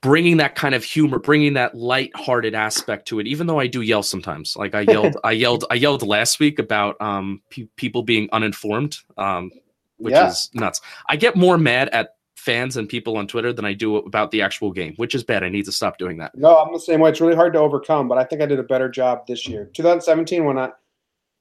[0.02, 3.80] Bringing that kind of humor, bringing that light-hearted aspect to it, even though I do
[3.80, 4.56] yell sometimes.
[4.56, 8.98] Like I yelled, I yelled, I yelled last week about um, pe- people being uninformed,
[9.16, 9.50] um,
[9.96, 10.28] which Yeah.
[10.28, 10.80] is nuts.
[11.08, 14.42] I get more mad at fans and people on Twitter than I do about the
[14.42, 15.42] actual game, which is bad.
[15.42, 16.36] I need to stop doing that.
[16.36, 17.10] No, I'm the same way.
[17.10, 19.70] It's really hard to overcome, but I think I did a better job this year.
[19.74, 20.70] 2017, when I,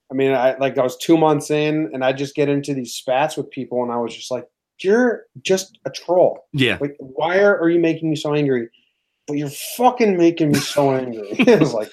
[0.09, 2.93] I mean, I like I was two months in, and I just get into these
[2.93, 4.45] spats with people, and I was just like,
[4.81, 6.45] "You're just a troll.
[6.53, 6.77] Yeah.
[6.79, 8.69] Like, why are, are you making me so angry?
[9.27, 11.91] But you're fucking making me so angry." it was like,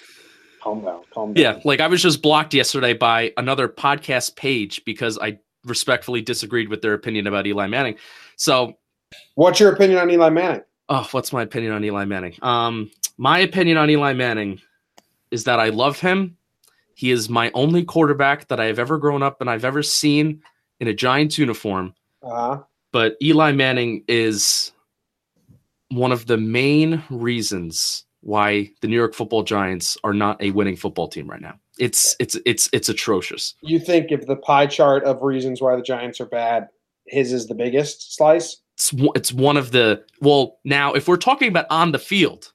[0.62, 1.42] calm down, calm down.
[1.42, 1.60] Yeah.
[1.64, 6.82] Like I was just blocked yesterday by another podcast page because I respectfully disagreed with
[6.82, 7.96] their opinion about Eli Manning.
[8.36, 8.78] So
[9.34, 10.62] What's your opinion on Eli Manning?
[10.88, 12.34] Oh, what's my opinion on Eli Manning?
[12.42, 14.60] Um, my opinion on Eli Manning
[15.30, 16.36] is that I love him.
[16.94, 20.42] He is my only quarterback that I have ever grown up and I've ever seen
[20.80, 21.94] in a Giants uniform.
[22.22, 22.58] Uh,
[22.92, 24.72] But Eli Manning is
[25.88, 30.76] one of the main reasons why the New York Football Giants are not a winning
[30.76, 31.54] football team right now.
[31.78, 33.54] It's it's it's it's atrocious.
[33.62, 36.68] you think if the pie chart of reasons why the Giants are bad,
[37.06, 38.58] his is the biggest slice?
[38.76, 42.52] It's it's one of the well now if we're talking about on the field,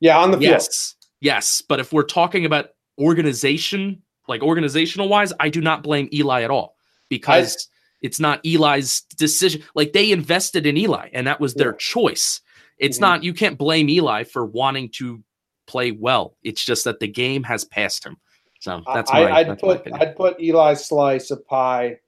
[0.00, 0.50] Yeah, on the field.
[0.50, 1.62] yes, yes.
[1.68, 6.50] But if we're talking about organization, like organizational wise, I do not blame Eli at
[6.50, 6.76] all
[7.08, 7.68] because
[8.02, 9.62] it's not Eli's decision.
[9.74, 11.78] Like they invested in Eli, and that was their Yeah.
[11.78, 12.40] choice.
[12.78, 13.02] It's Mhm.
[13.02, 15.22] not you can't blame Eli for wanting to
[15.66, 16.36] play well.
[16.42, 18.16] It's just that the game has passed him.
[18.60, 20.02] So that's I, my, I'd that's put opinion.
[20.02, 21.98] I'd put Eli's slice of pie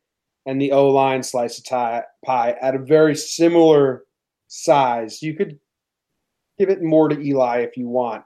[0.47, 4.05] and the O line slice of tie, pie at a very similar
[4.49, 5.23] size.
[5.23, 5.59] You could
[6.59, 8.25] give it more to Eli if you want.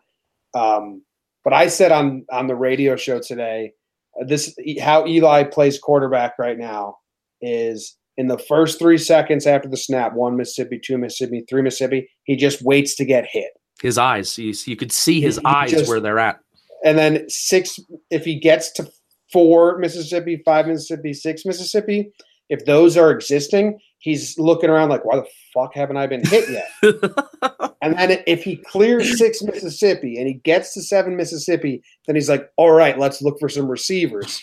[0.55, 1.03] Um,
[1.45, 3.73] but I said on on the radio show today,
[4.21, 6.99] uh, this how Eli plays quarterback right now
[7.41, 12.09] is in the first three seconds after the snap, one Mississippi, two Mississippi, three Mississippi,
[12.25, 13.51] he just waits to get hit.
[13.81, 16.41] His eyes, you, you could see his He eyes just- where they're at.
[16.85, 17.79] And then six,
[18.11, 18.89] if he gets to
[19.33, 22.13] four Mississippi, five Mississippi, six Mississippi,
[22.49, 26.49] if those are existing, he's looking around like, why the fuck haven't I been hit
[26.49, 26.71] yet?
[27.83, 32.29] and then if he clears six Mississippi and he gets to seven Mississippi, then he's
[32.29, 34.41] like, all right, let's look for some receivers.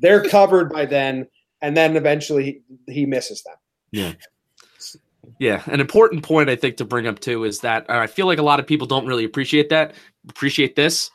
[0.00, 1.26] They're covered by then,
[1.60, 3.56] and then eventually he, misses them.
[3.90, 4.12] Yeah,
[5.38, 8.38] Yeah, an important point I think to bring up too is that I feel like
[8.38, 9.94] a lot of people don't really appreciate that,
[10.28, 11.10] appreciate this.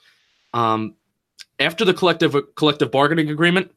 [0.53, 0.95] Um,
[1.59, 3.71] after the collective collective bargaining agreement,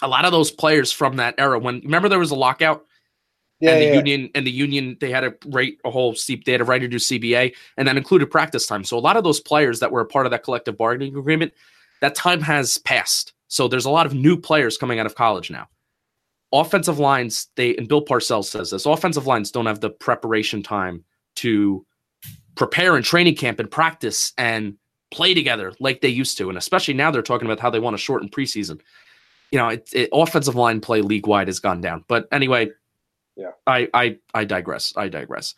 [0.00, 2.84] a lot of those players from that era, when remember there was a lockout
[3.60, 3.94] Yeah, and the yeah.
[3.94, 6.80] union and the union they had to rate a whole C, they had to write
[6.80, 8.84] to do CBA and that included practice time.
[8.84, 11.52] So a lot of those players that were a part of that collective bargaining agreement,
[12.00, 13.32] that time has passed.
[13.48, 15.68] So there's a lot of new players coming out of college now.
[16.52, 18.86] Offensive lines, they and Bill Parcells says this.
[18.86, 21.04] Offensive lines don't have the preparation time
[21.36, 21.84] to
[22.54, 24.76] prepare in training camp and practice and
[25.10, 26.48] play together like they used to.
[26.48, 28.80] And especially now they're talking about how they want to shorten preseason.
[29.50, 32.04] You know, it, it, offensive line play league wide has gone down.
[32.08, 32.70] But anyway,
[33.36, 33.52] Yeah.
[33.66, 34.92] I I I digress.
[34.96, 35.54] I digress.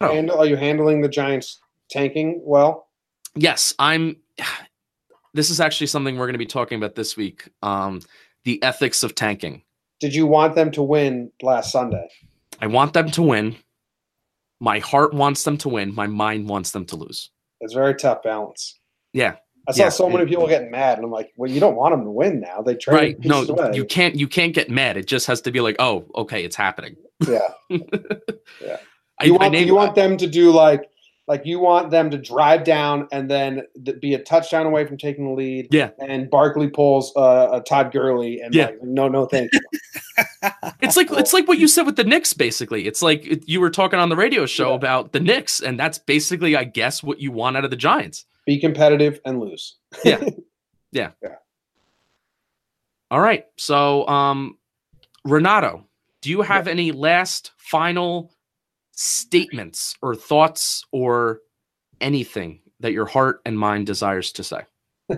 [0.00, 0.16] Oh.
[0.16, 2.88] And are you handling the Giants tanking well?
[3.34, 4.16] Yes, I'm.
[5.32, 7.48] This is actually something we're going to be talking about this week.
[7.62, 8.00] Um,
[8.42, 9.62] the ethics of tanking.
[10.00, 12.08] Did you want them to win last Sunday?
[12.60, 13.56] I want them to win.
[14.60, 15.94] My heart wants them to win.
[15.94, 17.30] My mind wants them to lose.
[17.60, 18.78] It's a very tough balance.
[19.12, 19.36] Yeah,
[19.68, 19.88] I saw Yeah.
[19.90, 22.40] so many people getting mad, and I'm like, "Well, you don't want them to win
[22.40, 22.62] now.
[22.62, 23.24] They traded right.
[23.24, 24.14] No, away." you can't.
[24.14, 24.96] You can't get mad.
[24.96, 26.96] It just has to be like, oh, okay, it's happening.
[27.26, 27.40] yeah.
[29.18, 30.82] I, You want named- you want them to do like
[31.30, 34.98] like you want them to drive down and then th- be a touchdown away from
[34.98, 35.68] taking the lead.
[35.70, 35.90] Yeah.
[36.00, 38.66] And Barkley pulls uh, a Todd Gurley, and Yeah.
[38.66, 39.60] like, no, no, thank you.
[40.82, 42.32] It's like it's like what you said with the Knicks.
[42.32, 44.74] Basically, it's like you were talking on the radio show Yeah.
[44.76, 48.24] about the Knicks, and that's basically, I guess, what you want out of the Giants.
[48.46, 49.76] Be competitive and lose.
[50.04, 50.18] Yeah.
[50.92, 51.10] Yeah.
[51.22, 51.36] Yeah.
[53.10, 53.46] All right.
[53.56, 54.58] So, um,
[55.24, 55.86] Renato,
[56.22, 58.32] do you have any last final
[59.02, 61.40] statements or thoughts or
[62.02, 64.62] anything that your heart and mind desires to say?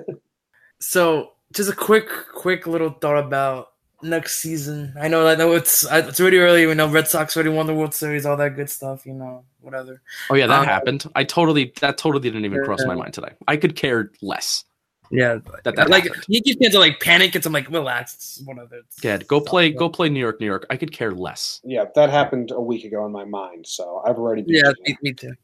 [0.85, 3.69] So, just a quick, quick little thought about
[4.03, 4.93] next season.
[5.01, 6.67] I know, I know it's it's already early.
[6.67, 9.07] We know Red Sox already won the World Series, all that good stuff.
[9.07, 10.03] You know, whatever.
[10.29, 11.05] Oh yeah, that Um, happened.
[11.15, 13.31] I totally that totally didn't even cross my mind today.
[13.47, 14.65] I could care less
[15.13, 16.25] Yeah, that that like happened.
[16.27, 17.37] Yankees fans are like panic.
[17.37, 18.15] It's I'm like relax.
[18.15, 20.67] It's of It's, Yeah, go play go play New York, New York.
[20.71, 21.61] I could care less.
[21.65, 24.41] Yeah, that happened a week ago in my mind, so I've already.
[24.43, 25.35] beat Yeah, me, me too.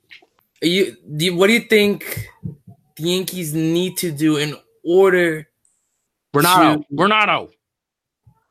[0.62, 2.28] Are you, do you, what do you think
[2.96, 5.46] the Yankees need to do in order?
[6.32, 6.86] Renato, Shoot.
[6.90, 7.50] Renato.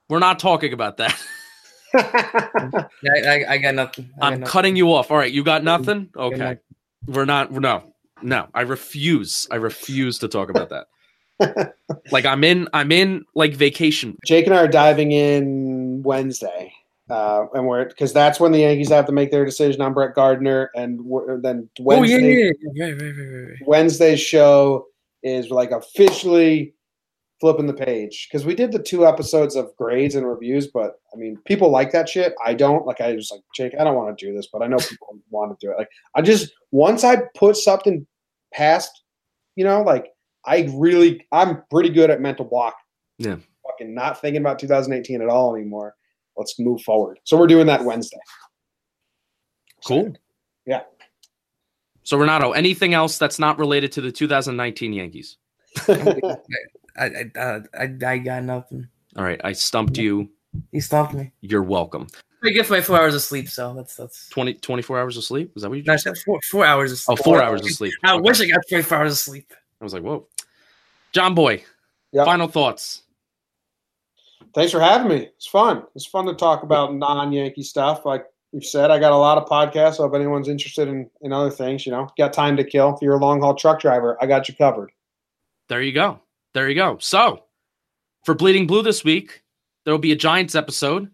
[0.10, 1.20] We're not talking about that.
[1.96, 4.10] I, I, I got nothing.
[4.16, 4.52] I got I'm nothing.
[4.52, 5.10] cutting you off.
[5.10, 6.10] All right, you got nothing?
[6.12, 6.38] got Okay.
[6.38, 6.60] nothing.
[7.08, 7.94] We're not no.
[8.22, 9.48] No, I refuse.
[9.52, 10.88] I refuse to talk about that.
[12.12, 14.18] Like I'm in I'm in like vacation.
[14.26, 16.74] Jake and I are diving in Wednesday,
[17.10, 20.16] uh, and we're because that's when the Yankees have to make their decision on Brett
[20.16, 21.00] Gardner, and
[21.44, 22.94] then Oh yeah, Wednesday, yeah, yeah.
[22.94, 23.56] Right.
[23.66, 24.88] Wednesday's show
[25.24, 26.74] is like officially
[27.40, 31.18] flipping the page because we did the two episodes of grades and reviews, but I
[31.18, 32.34] mean, people like that shit.
[32.44, 33.02] I don't like.
[33.02, 33.74] I just like Jake.
[33.80, 35.78] I don't want to do this, but I know people want to do it.
[35.78, 38.06] Like, I just once I put something
[38.54, 38.90] past,
[39.56, 40.08] you know, like
[40.48, 42.76] I really, I'm pretty good at mental block.
[43.20, 43.36] Yeah.
[43.64, 45.94] fucking not thinking about 2018 at all anymore.
[46.38, 47.20] Let's move forward.
[47.26, 48.18] So we're doing that Wednesday.
[49.86, 50.16] Cool.
[50.66, 50.84] Yeah.
[52.04, 55.38] So Renato, anything else that's not related to the 2019 Yankees?
[55.88, 56.38] I,
[56.98, 58.88] I, I, I, I got nothing.
[59.16, 60.30] All right, I stumped you.
[60.72, 61.32] You stopped me.
[61.42, 62.08] You're welcome.
[62.44, 64.30] I get my four hours of sleep, so that's that's.
[64.30, 65.52] 20 24 hours of sleep?
[65.56, 67.20] Is that what you No, I said four, four hours of Oh, sleep.
[67.20, 67.94] Oh, four hours of sleep.
[68.04, 68.22] I Okay.
[68.22, 69.52] wish I got 24 hours of sleep.
[69.82, 70.28] I was like, "Whoa."
[71.18, 71.64] Jomboy,
[72.14, 72.26] Yep.
[72.26, 73.04] final thoughts.
[74.54, 75.30] Thanks for having me.
[75.36, 75.84] It's fun.
[75.96, 78.06] It's fun to talk about non-Yankee stuff.
[78.06, 79.96] Like you've said, I got a lot of podcasts.
[79.96, 82.96] So if anyone's interested in, in other things, you know, got time to kill.
[82.96, 84.92] If you're a long haul truck driver, I got you covered.
[85.70, 86.22] There you go.
[86.54, 86.98] There you go.
[87.00, 87.44] So,
[88.26, 89.44] for Bleeding Blue this week,
[89.86, 91.10] there will be a Giants episode.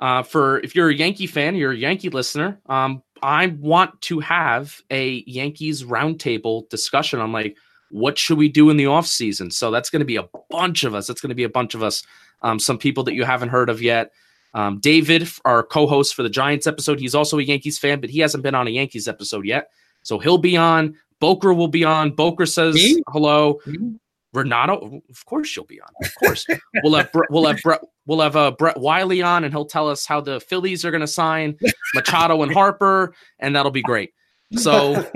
[0.00, 2.60] Uh, for if you're a Yankee fan, you're a Yankee listener.
[2.66, 7.56] Um, I want to have a Yankees roundtable discussion on like
[7.92, 9.50] what should we do in the off season.
[9.50, 11.06] So that's going to be a bunch of us.
[11.06, 12.02] That's going to be a bunch of us.
[12.40, 14.12] Um, some people that you haven't heard of yet.
[14.54, 18.18] Um, David, our co-host for the Giants episode, he's also a Yankees fan, but he
[18.20, 19.68] hasn't been on a Yankees episode yet.
[20.02, 20.96] So he'll be on.
[21.20, 22.10] Boker will be on.
[22.10, 23.02] Boker says Me?
[23.08, 23.60] hello.
[23.66, 23.94] Me?
[24.34, 25.88] Renato, of course she'll be on.
[26.02, 26.46] Of course,
[26.82, 29.88] we'll have Bre- we'll have Brett we'll have uh, Brett Wiley on, and he'll tell
[29.88, 31.58] us how the Phillies are going to sign
[31.94, 34.14] Machado and Harper, and that'll be great.
[34.56, 34.94] So,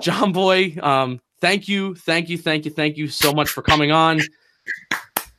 [0.00, 4.20] Jomboy, um, thank you, thank you, thank you, thank you so much for coming on.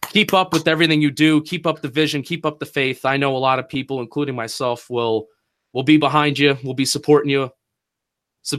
[0.10, 1.42] Keep up with everything you do.
[1.42, 2.22] Keep up the vision.
[2.22, 3.04] Keep up the faith.
[3.06, 5.28] I know a lot of people, including myself, will
[5.74, 6.58] will be behind you.
[6.64, 7.52] We'll be supporting you.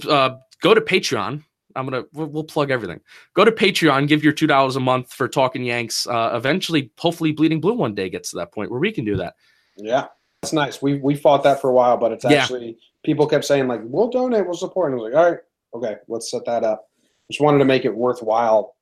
[0.09, 1.43] Uh, go to Patreon.
[1.75, 3.01] I'm gonna we'll, we'll plug everything.
[3.35, 4.07] Go to Patreon.
[4.09, 6.07] Give your two dollars a month for talking Yanks.
[6.07, 9.17] Uh, eventually, hopefully, Bleeding Blue one day gets to that point where we can do
[9.17, 9.35] that.
[9.77, 10.09] yeah,
[10.43, 10.83] that's nice.
[10.83, 12.43] We we fought that for a while, but it's Yeah.
[12.43, 15.41] actually people kept saying like, "We'll donate, we'll support." And I was like, "All right,
[15.75, 16.86] okay, let's set that up."
[17.31, 18.77] Just wanted to make it worthwhile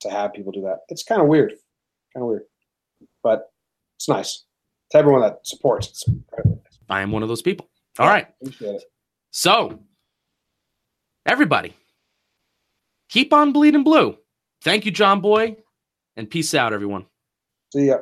[0.00, 0.78] to have people do that.
[0.88, 1.52] It's kind of weird,
[2.14, 2.42] kind of weird,
[3.22, 3.50] but
[3.96, 4.44] it's nice
[4.90, 5.88] to everyone that supports.
[5.88, 6.04] It's.
[6.88, 7.68] I am one of those people.
[7.98, 8.26] All right.
[8.40, 8.84] Appreciate it.
[9.30, 9.80] So,
[11.26, 11.74] everybody,
[13.08, 14.16] keep on bleeding blue.
[14.62, 15.56] Thank you, Jomboy,
[16.16, 17.06] and peace out, everyone.
[17.72, 17.98] See ya.